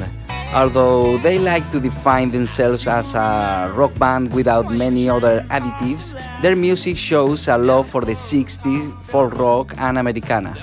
Although 0.56 1.20
they 1.20 1.38
like 1.38 1.70
to 1.70 1.80
define 1.80 2.32
themselves 2.32 2.88
as 2.88 3.14
a 3.14 3.72
rock 3.76 3.94
band 4.00 4.34
without 4.34 4.72
many 4.72 5.08
other 5.08 5.46
additives, 5.52 6.20
their 6.42 6.56
music 6.56 6.98
shows 6.98 7.48
a 7.48 7.56
love 7.56 7.88
for 7.92 8.02
the 8.02 8.14
60s, 8.14 8.90
folk 9.06 9.36
rock, 9.36 9.76
and 9.78 10.00
Americana. 10.00 10.58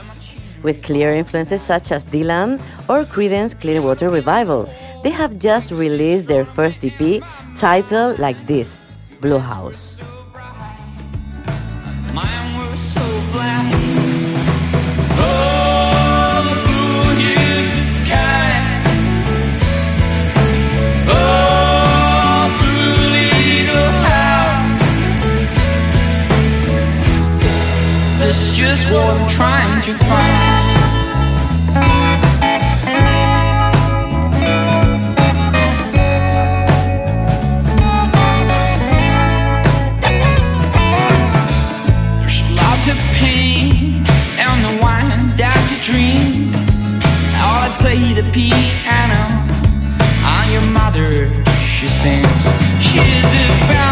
with 0.65 0.83
clear 0.83 1.11
influences 1.11 1.63
such 1.63 1.93
as 1.93 2.07
Dylan 2.07 2.61
or 2.89 3.05
Creedence 3.05 3.55
Clearwater 3.61 4.11
Revival. 4.11 4.69
They 5.05 5.11
have 5.11 5.39
just 5.39 5.71
released 5.71 6.27
their 6.27 6.45
first 6.45 6.79
EP 6.83 7.23
titled 7.55 8.19
like 8.19 8.49
this 8.49 8.91
Blue 9.21 9.39
House. 9.39 9.97
It's 28.37 28.57
just 28.57 28.91
what 28.91 29.17
I'm 29.17 29.29
trying 29.29 29.81
to 29.83 29.93
find. 29.95 30.65
dream. 45.85 46.49
All 47.45 47.61
I 47.61 47.69
play 47.79 48.15
the 48.15 48.25
piano 48.33 49.23
on 50.25 50.51
your 50.51 50.63
mother, 50.63 51.29
she 51.61 51.87
sings. 51.87 52.43
She's 52.81 53.31
a 53.45 53.84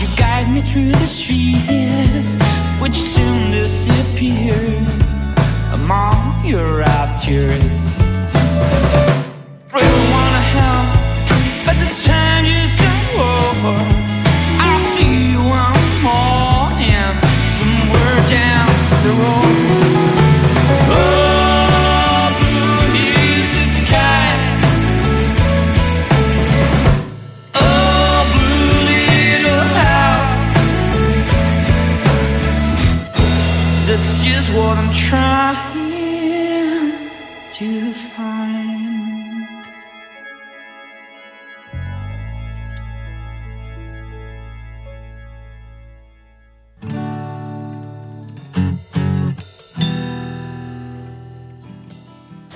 lots 0.00 0.10
of 0.10 0.16
pain 0.18 0.62
through 0.62 0.92
the 0.92 1.06
streets, 1.06 2.34
which 2.80 2.94
soon 2.94 3.50
disappear 3.50 4.54
among 5.72 6.44
your. 6.44 6.68
Really 7.28 7.87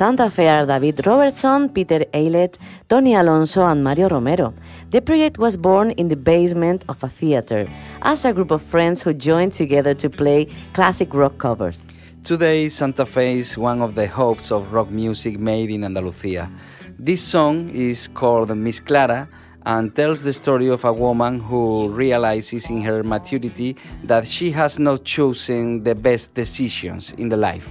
Santa 0.02 0.28
Fe 0.28 0.48
are 0.48 0.66
David 0.66 1.06
Robertson, 1.06 1.68
Peter 1.68 2.04
Eilert, 2.12 2.58
Tony 2.88 3.14
Alonso, 3.14 3.64
and 3.64 3.84
Mario 3.84 4.08
Romero. 4.08 4.52
The 4.90 5.00
project 5.00 5.38
was 5.38 5.56
born 5.56 5.92
in 5.92 6.08
the 6.08 6.16
basement 6.16 6.84
of 6.88 7.04
a 7.04 7.08
theater 7.08 7.68
as 8.02 8.24
a 8.24 8.32
group 8.32 8.50
of 8.50 8.62
friends 8.62 9.00
who 9.00 9.14
joined 9.14 9.52
together 9.52 9.94
to 9.94 10.10
play 10.10 10.48
classic 10.72 11.14
rock 11.14 11.38
covers. 11.38 11.86
Today, 12.24 12.68
Santa 12.68 13.06
Fe 13.06 13.38
is 13.38 13.56
one 13.56 13.80
of 13.80 13.94
the 13.94 14.08
hopes 14.08 14.50
of 14.50 14.72
rock 14.72 14.90
music 14.90 15.38
made 15.38 15.70
in 15.70 15.84
Andalusia. 15.84 16.50
This 16.98 17.22
song 17.22 17.68
is 17.68 18.08
called 18.08 18.50
Miss 18.56 18.80
Clara 18.80 19.28
and 19.66 19.94
tells 19.94 20.20
the 20.24 20.32
story 20.32 20.68
of 20.68 20.84
a 20.84 20.92
woman 20.92 21.38
who 21.38 21.90
realizes 21.90 22.68
in 22.70 22.80
her 22.80 23.04
maturity 23.04 23.76
that 24.02 24.26
she 24.26 24.50
has 24.50 24.80
not 24.80 25.04
chosen 25.04 25.84
the 25.84 25.94
best 25.94 26.34
decisions 26.34 27.12
in 27.12 27.28
the 27.28 27.36
life. 27.36 27.68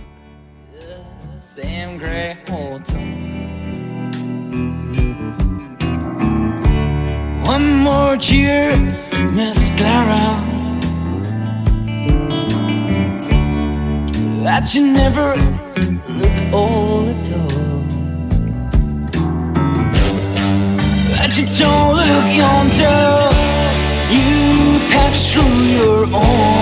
Same 1.53 1.97
gray 1.97 2.37
hotel. 2.47 2.95
One 7.43 7.79
more 7.79 8.15
cheer, 8.15 8.77
Miss 9.33 9.59
Clara. 9.75 10.39
That 14.45 14.73
you 14.73 14.93
never 14.93 15.35
look 16.07 16.53
old 16.53 17.09
at 17.09 17.31
all. 17.33 17.81
That 21.11 21.31
you 21.37 21.45
don't 21.59 21.95
look 21.97 22.27
yonder. 22.33 23.27
You 24.15 24.79
pass 24.89 25.33
through 25.33 25.63
your 25.75 26.05
own 26.15 26.60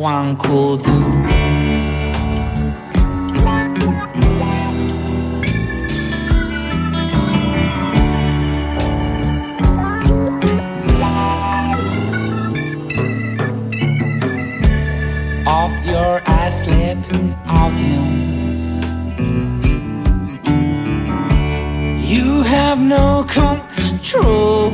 anyone 0.00 0.36
could 0.36 0.82
do. 0.82 0.90
Off 15.46 15.72
your 15.84 16.20
audience. 17.46 18.62
You 22.10 22.42
have 22.42 22.80
no 22.80 23.24
control. 23.28 24.70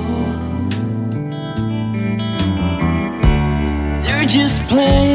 They're 4.02 4.24
just 4.26 4.62
playing 4.68 5.05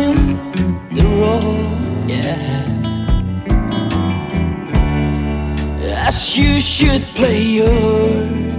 You 6.34 6.62
should 6.62 7.04
play 7.14 7.42
yours. 7.44 8.54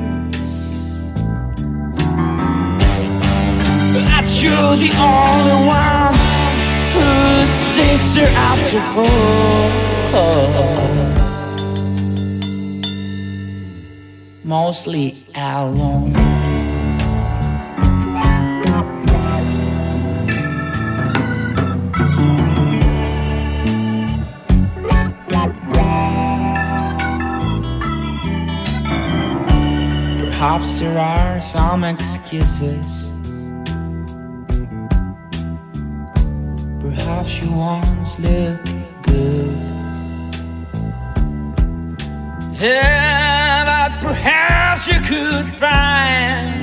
That 3.97 4.27
you're 4.43 4.77
the 4.77 4.93
only 5.01 5.59
one 5.67 6.15
who 6.93 7.47
stays 7.47 8.15
there 8.15 8.35
after 8.37 8.81
four. 8.93 9.23
Mostly 14.45 15.25
alone. 15.35 16.32
Perhaps 30.53 30.81
there 30.81 30.99
are 30.99 31.41
some 31.41 31.83
excuses. 31.83 33.11
Perhaps 36.79 37.41
you 37.41 37.53
once 37.53 38.19
looked 38.19 38.71
good. 39.01 39.57
Yeah, 42.61 43.65
but 43.65 43.99
perhaps 44.07 44.87
you 44.87 45.01
could 45.01 45.47
find 45.57 46.61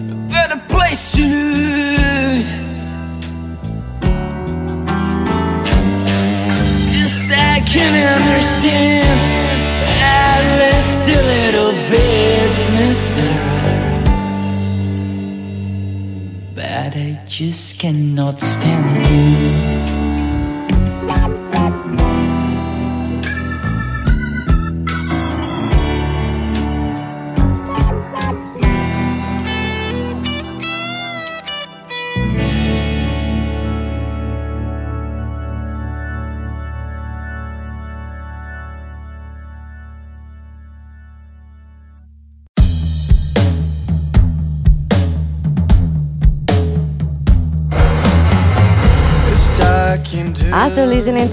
a 0.00 0.14
better 0.30 0.60
place 0.70 1.12
to. 1.12 1.28
Yes, 6.96 7.30
I 7.30 7.60
can 7.66 8.22
understand 8.22 8.97
just 17.38 17.78
cannot 17.78 18.40
stand 18.40 19.06
you. 19.06 19.77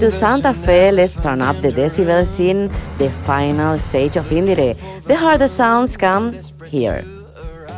To 0.00 0.10
Santa 0.10 0.52
Fe, 0.52 0.92
let's 0.92 1.14
turn 1.14 1.40
up 1.40 1.56
the 1.62 1.72
decibels 1.72 2.38
in 2.38 2.70
the 2.98 3.08
final 3.24 3.78
stage 3.78 4.18
of 4.18 4.26
IndieRE. 4.26 4.76
The 5.04 5.16
harder 5.16 5.48
sounds 5.48 5.96
come 5.96 6.34
here. 6.66 7.02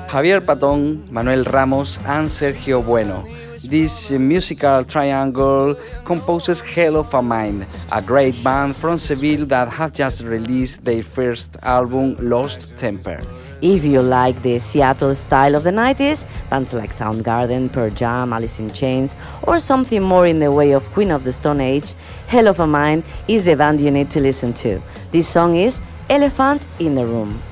Javier 0.09 0.41
Patón, 0.41 1.09
Manuel 1.13 1.45
Ramos, 1.45 1.99
and 1.99 2.29
Sergio 2.29 2.85
Bueno. 2.85 3.25
This 3.63 4.11
musical 4.11 4.85
triangle 4.85 5.77
composes 6.05 6.61
Hell 6.61 6.97
of 6.97 7.15
a 7.15 7.23
Mind, 7.23 7.69
a 7.93 8.03
great 8.03 8.43
band 8.43 8.75
from 8.77 8.99
Seville 8.99 9.47
that 9.47 9.69
have 9.69 9.93
just 9.93 10.23
released 10.23 10.85
their 10.85 11.05
first 11.05 11.57
album, 11.63 12.17
Lost 12.19 12.77
Temper. 12.77 13.23
If 13.61 13.83
you 13.83 14.01
like 14.03 14.43
the 14.43 14.61
Seattle 14.61 15.17
style 15.17 15.57
of 15.57 15.65
the 15.65 15.71
90s, 15.71 16.25
bands 16.49 16.73
like 16.73 16.95
Soundgarden, 16.95 17.73
Pearl 17.73 17.91
Jam, 17.91 18.33
Alice 18.33 18.61
in 18.61 18.71
Chains, 18.73 19.17
or 19.43 19.59
something 19.59 20.01
more 20.01 20.27
in 20.27 20.39
the 20.39 20.53
way 20.53 20.71
of 20.71 20.89
Queen 20.93 21.11
of 21.11 21.25
the 21.25 21.33
Stone 21.33 21.61
Age, 21.61 21.95
Hell 22.29 22.47
of 22.47 22.61
a 22.61 22.69
Mind 22.69 23.03
is 23.27 23.47
the 23.47 23.57
band 23.57 23.81
you 23.81 23.91
need 23.91 24.13
to 24.13 24.21
listen 24.21 24.53
to. 24.55 24.81
This 25.11 25.29
song 25.29 25.57
is 25.57 25.81
Elephant 26.09 26.65
in 26.79 26.95
the 26.95 27.05
Room. 27.05 27.43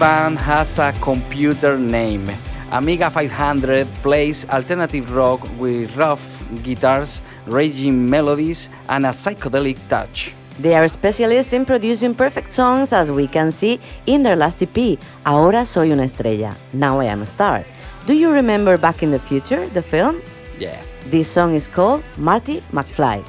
band 0.00 0.38
has 0.38 0.78
a 0.78 0.94
computer 1.02 1.76
name. 1.78 2.24
Amiga 2.72 3.10
500 3.10 3.86
plays 4.02 4.48
alternative 4.48 5.12
rock 5.14 5.46
with 5.58 5.94
rough 5.94 6.24
guitars, 6.62 7.20
raging 7.44 8.08
melodies, 8.08 8.70
and 8.88 9.04
a 9.04 9.10
psychedelic 9.10 9.76
touch. 9.90 10.32
They 10.58 10.74
are 10.74 10.88
specialists 10.88 11.52
in 11.52 11.66
producing 11.66 12.14
perfect 12.14 12.50
songs, 12.50 12.94
as 12.94 13.12
we 13.12 13.26
can 13.26 13.52
see 13.52 13.78
in 14.06 14.22
their 14.22 14.36
last 14.36 14.62
EP, 14.62 14.98
Ahora 15.26 15.66
Soy 15.66 15.92
una 15.92 16.04
Estrella, 16.04 16.56
Now 16.72 17.00
I 17.00 17.04
Am 17.04 17.20
a 17.20 17.26
Star. 17.26 17.62
Do 18.06 18.14
you 18.14 18.32
remember 18.32 18.78
Back 18.78 19.02
in 19.02 19.10
the 19.10 19.18
Future, 19.18 19.68
the 19.68 19.82
film? 19.82 20.22
Yeah. 20.58 20.80
This 21.10 21.28
song 21.28 21.54
is 21.54 21.68
called 21.68 22.02
Marty 22.16 22.62
McFly. 22.72 23.22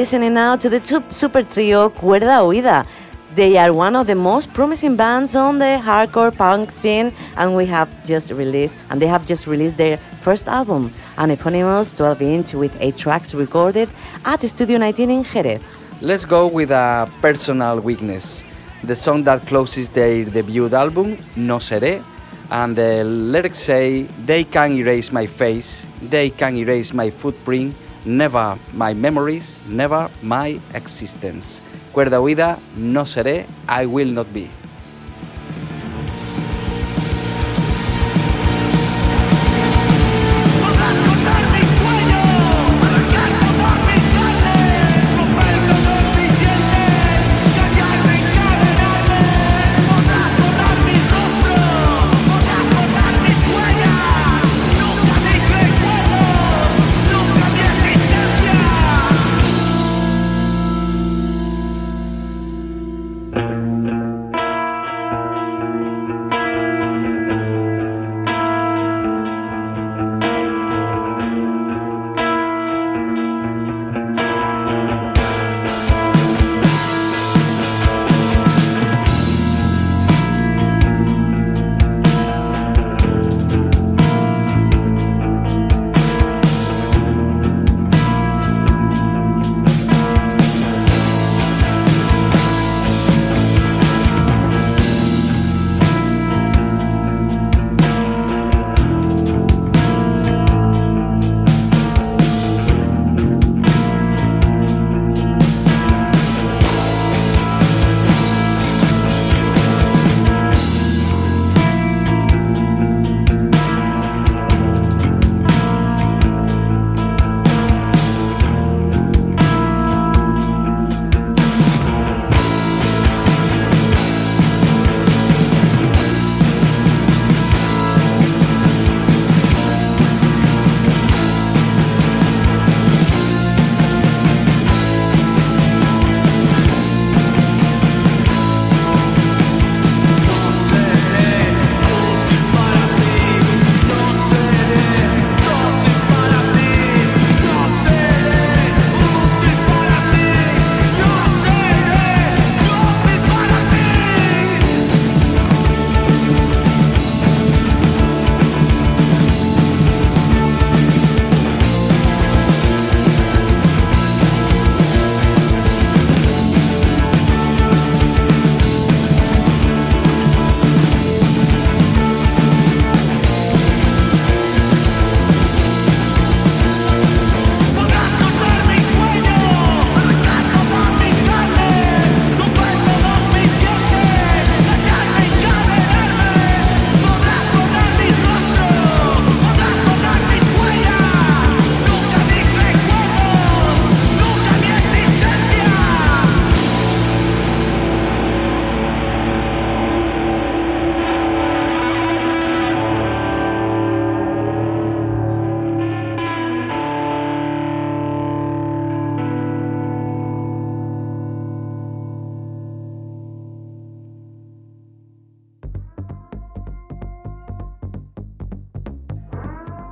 Listening 0.00 0.32
now 0.32 0.56
to 0.56 0.70
the 0.70 0.80
super 1.10 1.42
trio 1.42 1.90
Cuerda 1.90 2.40
Huida. 2.40 2.86
They 3.34 3.58
are 3.58 3.70
one 3.70 3.94
of 3.94 4.06
the 4.06 4.14
most 4.14 4.50
promising 4.54 4.96
bands 4.96 5.36
on 5.36 5.58
the 5.58 5.78
hardcore 5.84 6.34
punk 6.34 6.70
scene, 6.70 7.12
and 7.36 7.54
we 7.54 7.66
have 7.66 7.90
just 8.06 8.30
released, 8.30 8.78
and 8.88 8.98
they 8.98 9.06
have 9.06 9.26
just 9.26 9.46
released 9.46 9.76
their 9.76 9.98
first 10.22 10.48
album, 10.48 10.90
an 11.18 11.30
eponymous 11.30 11.92
12-inch 11.92 12.54
with 12.54 12.74
eight 12.80 12.96
tracks 12.96 13.34
recorded 13.34 13.90
at 14.24 14.40
Studio 14.40 14.78
19 14.78 15.10
in 15.10 15.22
Jerez. 15.22 15.60
Let's 16.00 16.24
go 16.24 16.46
with 16.46 16.70
a 16.70 17.06
personal 17.20 17.80
weakness. 17.80 18.42
The 18.82 18.96
song 18.96 19.24
that 19.24 19.46
closes 19.46 19.90
their 19.90 20.24
debut 20.24 20.74
album, 20.74 21.18
No 21.36 21.58
Seré, 21.58 22.02
and 22.50 22.74
the 22.74 23.04
lyrics 23.04 23.58
say, 23.58 24.04
They 24.24 24.44
can 24.44 24.72
erase 24.72 25.12
my 25.12 25.26
face, 25.26 25.84
they 26.00 26.30
can 26.30 26.56
erase 26.56 26.94
my 26.94 27.10
footprint, 27.10 27.74
never 28.04 28.58
my 28.72 28.94
memories, 28.94 29.60
never 29.68 30.08
my 30.22 30.58
existence. 30.74 31.62
Cuerda 31.92 32.20
huida, 32.20 32.58
no 32.76 33.02
seré, 33.02 33.46
I 33.66 33.86
will 33.86 34.12
not 34.12 34.32
be. 34.32 34.59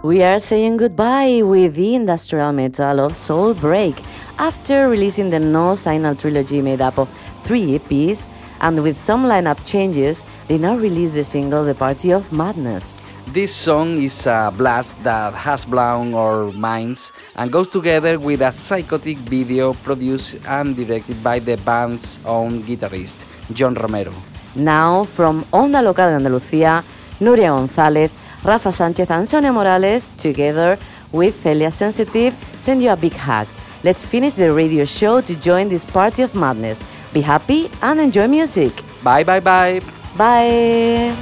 We 0.09 0.23
are 0.23 0.39
saying 0.39 0.79
goodbye 0.79 1.43
with 1.43 1.75
the 1.75 1.95
industrial 1.95 2.51
metal 2.55 2.99
of 2.99 3.13
Soulbreak 3.13 4.03
after 4.39 4.89
releasing 4.89 5.29
the 5.29 5.39
No 5.39 5.75
Signal 5.75 6.17
trilogy 6.17 6.63
made 6.63 6.81
up 6.81 6.99
of 6.99 7.11
three 7.45 7.79
EPs, 7.79 8.27
and 8.63 8.83
with 8.83 8.97
some 9.05 9.27
lineup 9.27 9.63
changes, 9.67 10.25
they 10.49 10.57
now 10.57 10.77
release 10.79 11.13
the 11.13 11.25
single 11.25 11.63
The 11.63 11.75
Party 11.75 12.11
of 12.11 12.33
Madness. 12.33 12.97
This 13.35 13.55
song 13.55 14.01
is 14.01 14.25
a 14.25 14.51
blast 14.57 14.97
that 15.05 15.35
has 15.35 15.67
blown 15.67 16.15
our 16.15 16.53
minds 16.53 17.13
and 17.37 17.53
goes 17.53 17.69
together 17.69 18.19
with 18.19 18.41
a 18.41 18.51
psychotic 18.51 19.19
video 19.19 19.75
produced 19.75 20.39
and 20.49 20.75
directed 20.75 21.23
by 21.23 21.39
the 21.39 21.59
band's 21.59 22.19
own 22.25 22.63
guitarist, 22.63 23.27
John 23.53 23.75
Romero. 23.75 24.15
Now, 24.55 25.05
from 25.05 25.45
Onda 25.53 25.83
Local 25.83 26.09
de 26.09 26.17
Andalucía, 26.17 26.83
Nuria 27.21 27.51
González, 27.51 28.11
Rafa 28.45 28.71
Sánchez, 28.71 29.11
and 29.11 29.29
Sonia 29.29 29.53
Morales, 29.53 30.09
together 30.17 30.79
with 31.13 31.43
Celia's 31.43 31.75
Sensitive, 31.75 32.35
send 32.59 32.83
you 32.83 32.91
a 32.91 32.97
big 32.97 33.15
hug. 33.15 33.49
Let's 33.85 34.05
finish 34.05 34.35
the 34.35 34.53
radio 34.53 34.85
show 34.85 35.21
to 35.21 35.35
join 35.37 35.69
this 35.69 35.85
party 35.85 36.23
of 36.23 36.35
madness. 36.35 36.83
Be 37.13 37.21
happy 37.21 37.71
and 37.83 38.01
enjoy 38.01 38.29
music. 38.29 38.73
Bye 39.03 39.25
bye 39.25 39.41
bye. 39.41 39.81
Bye. 40.17 41.17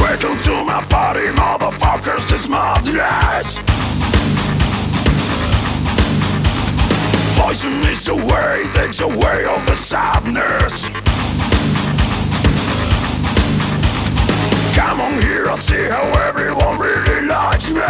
Welcome 0.00 0.38
to 0.38 0.64
my 0.64 0.84
party, 0.88 1.26
motherfuckers, 1.36 2.32
it's 2.32 2.48
madness 2.48 3.63
poison 7.44 7.72
is 7.88 8.08
away, 8.08 8.64
takes 8.72 9.00
away 9.00 9.44
all 9.44 9.60
the 9.66 9.76
sadness. 9.76 10.88
Come 14.74 15.00
on 15.00 15.20
here, 15.22 15.48
I'll 15.48 15.56
see 15.56 15.84
how 15.94 16.04
everyone 16.28 16.78
really 16.78 17.26
likes 17.26 17.68
me. 17.68 17.82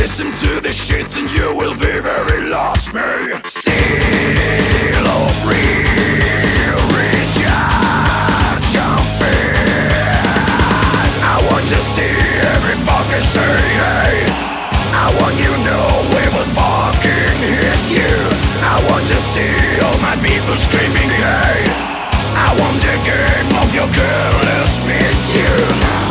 Listen 0.00 0.32
to 0.44 0.60
the 0.60 0.72
shit 0.72 1.14
and 1.18 1.30
you 1.36 1.54
will 1.54 1.74
be 1.74 2.00
very 2.00 2.48
lost, 2.48 2.94
me. 2.94 3.02
Seal 3.44 5.06
of 5.06 5.46
real. 5.46 5.88
to 11.68 11.82
see 11.82 12.00
every 12.00 12.76
fucking 12.86 13.22
thing. 13.22 13.76
Hey. 13.76 14.27
I 14.98 15.14
want 15.22 15.38
you 15.38 15.54
know 15.62 15.86
we 16.10 16.22
will 16.34 16.50
fucking 16.58 17.38
hit 17.38 17.84
you. 17.86 18.14
I 18.66 18.82
want 18.90 19.06
to 19.06 19.20
see 19.22 19.54
all 19.86 19.98
my 20.02 20.16
people 20.18 20.58
screaming 20.58 21.10
I 22.34 22.50
want 22.58 22.82
the 22.82 22.98
game 23.06 23.50
of 23.62 23.68
your 23.74 23.88
careless 23.94 24.72
meet 24.82 26.07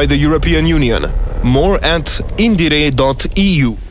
by 0.00 0.06
the 0.06 0.16
European 0.16 0.64
Union. 0.64 1.12
More 1.42 1.76
at 1.84 2.06
indiere.eu. 2.38 3.89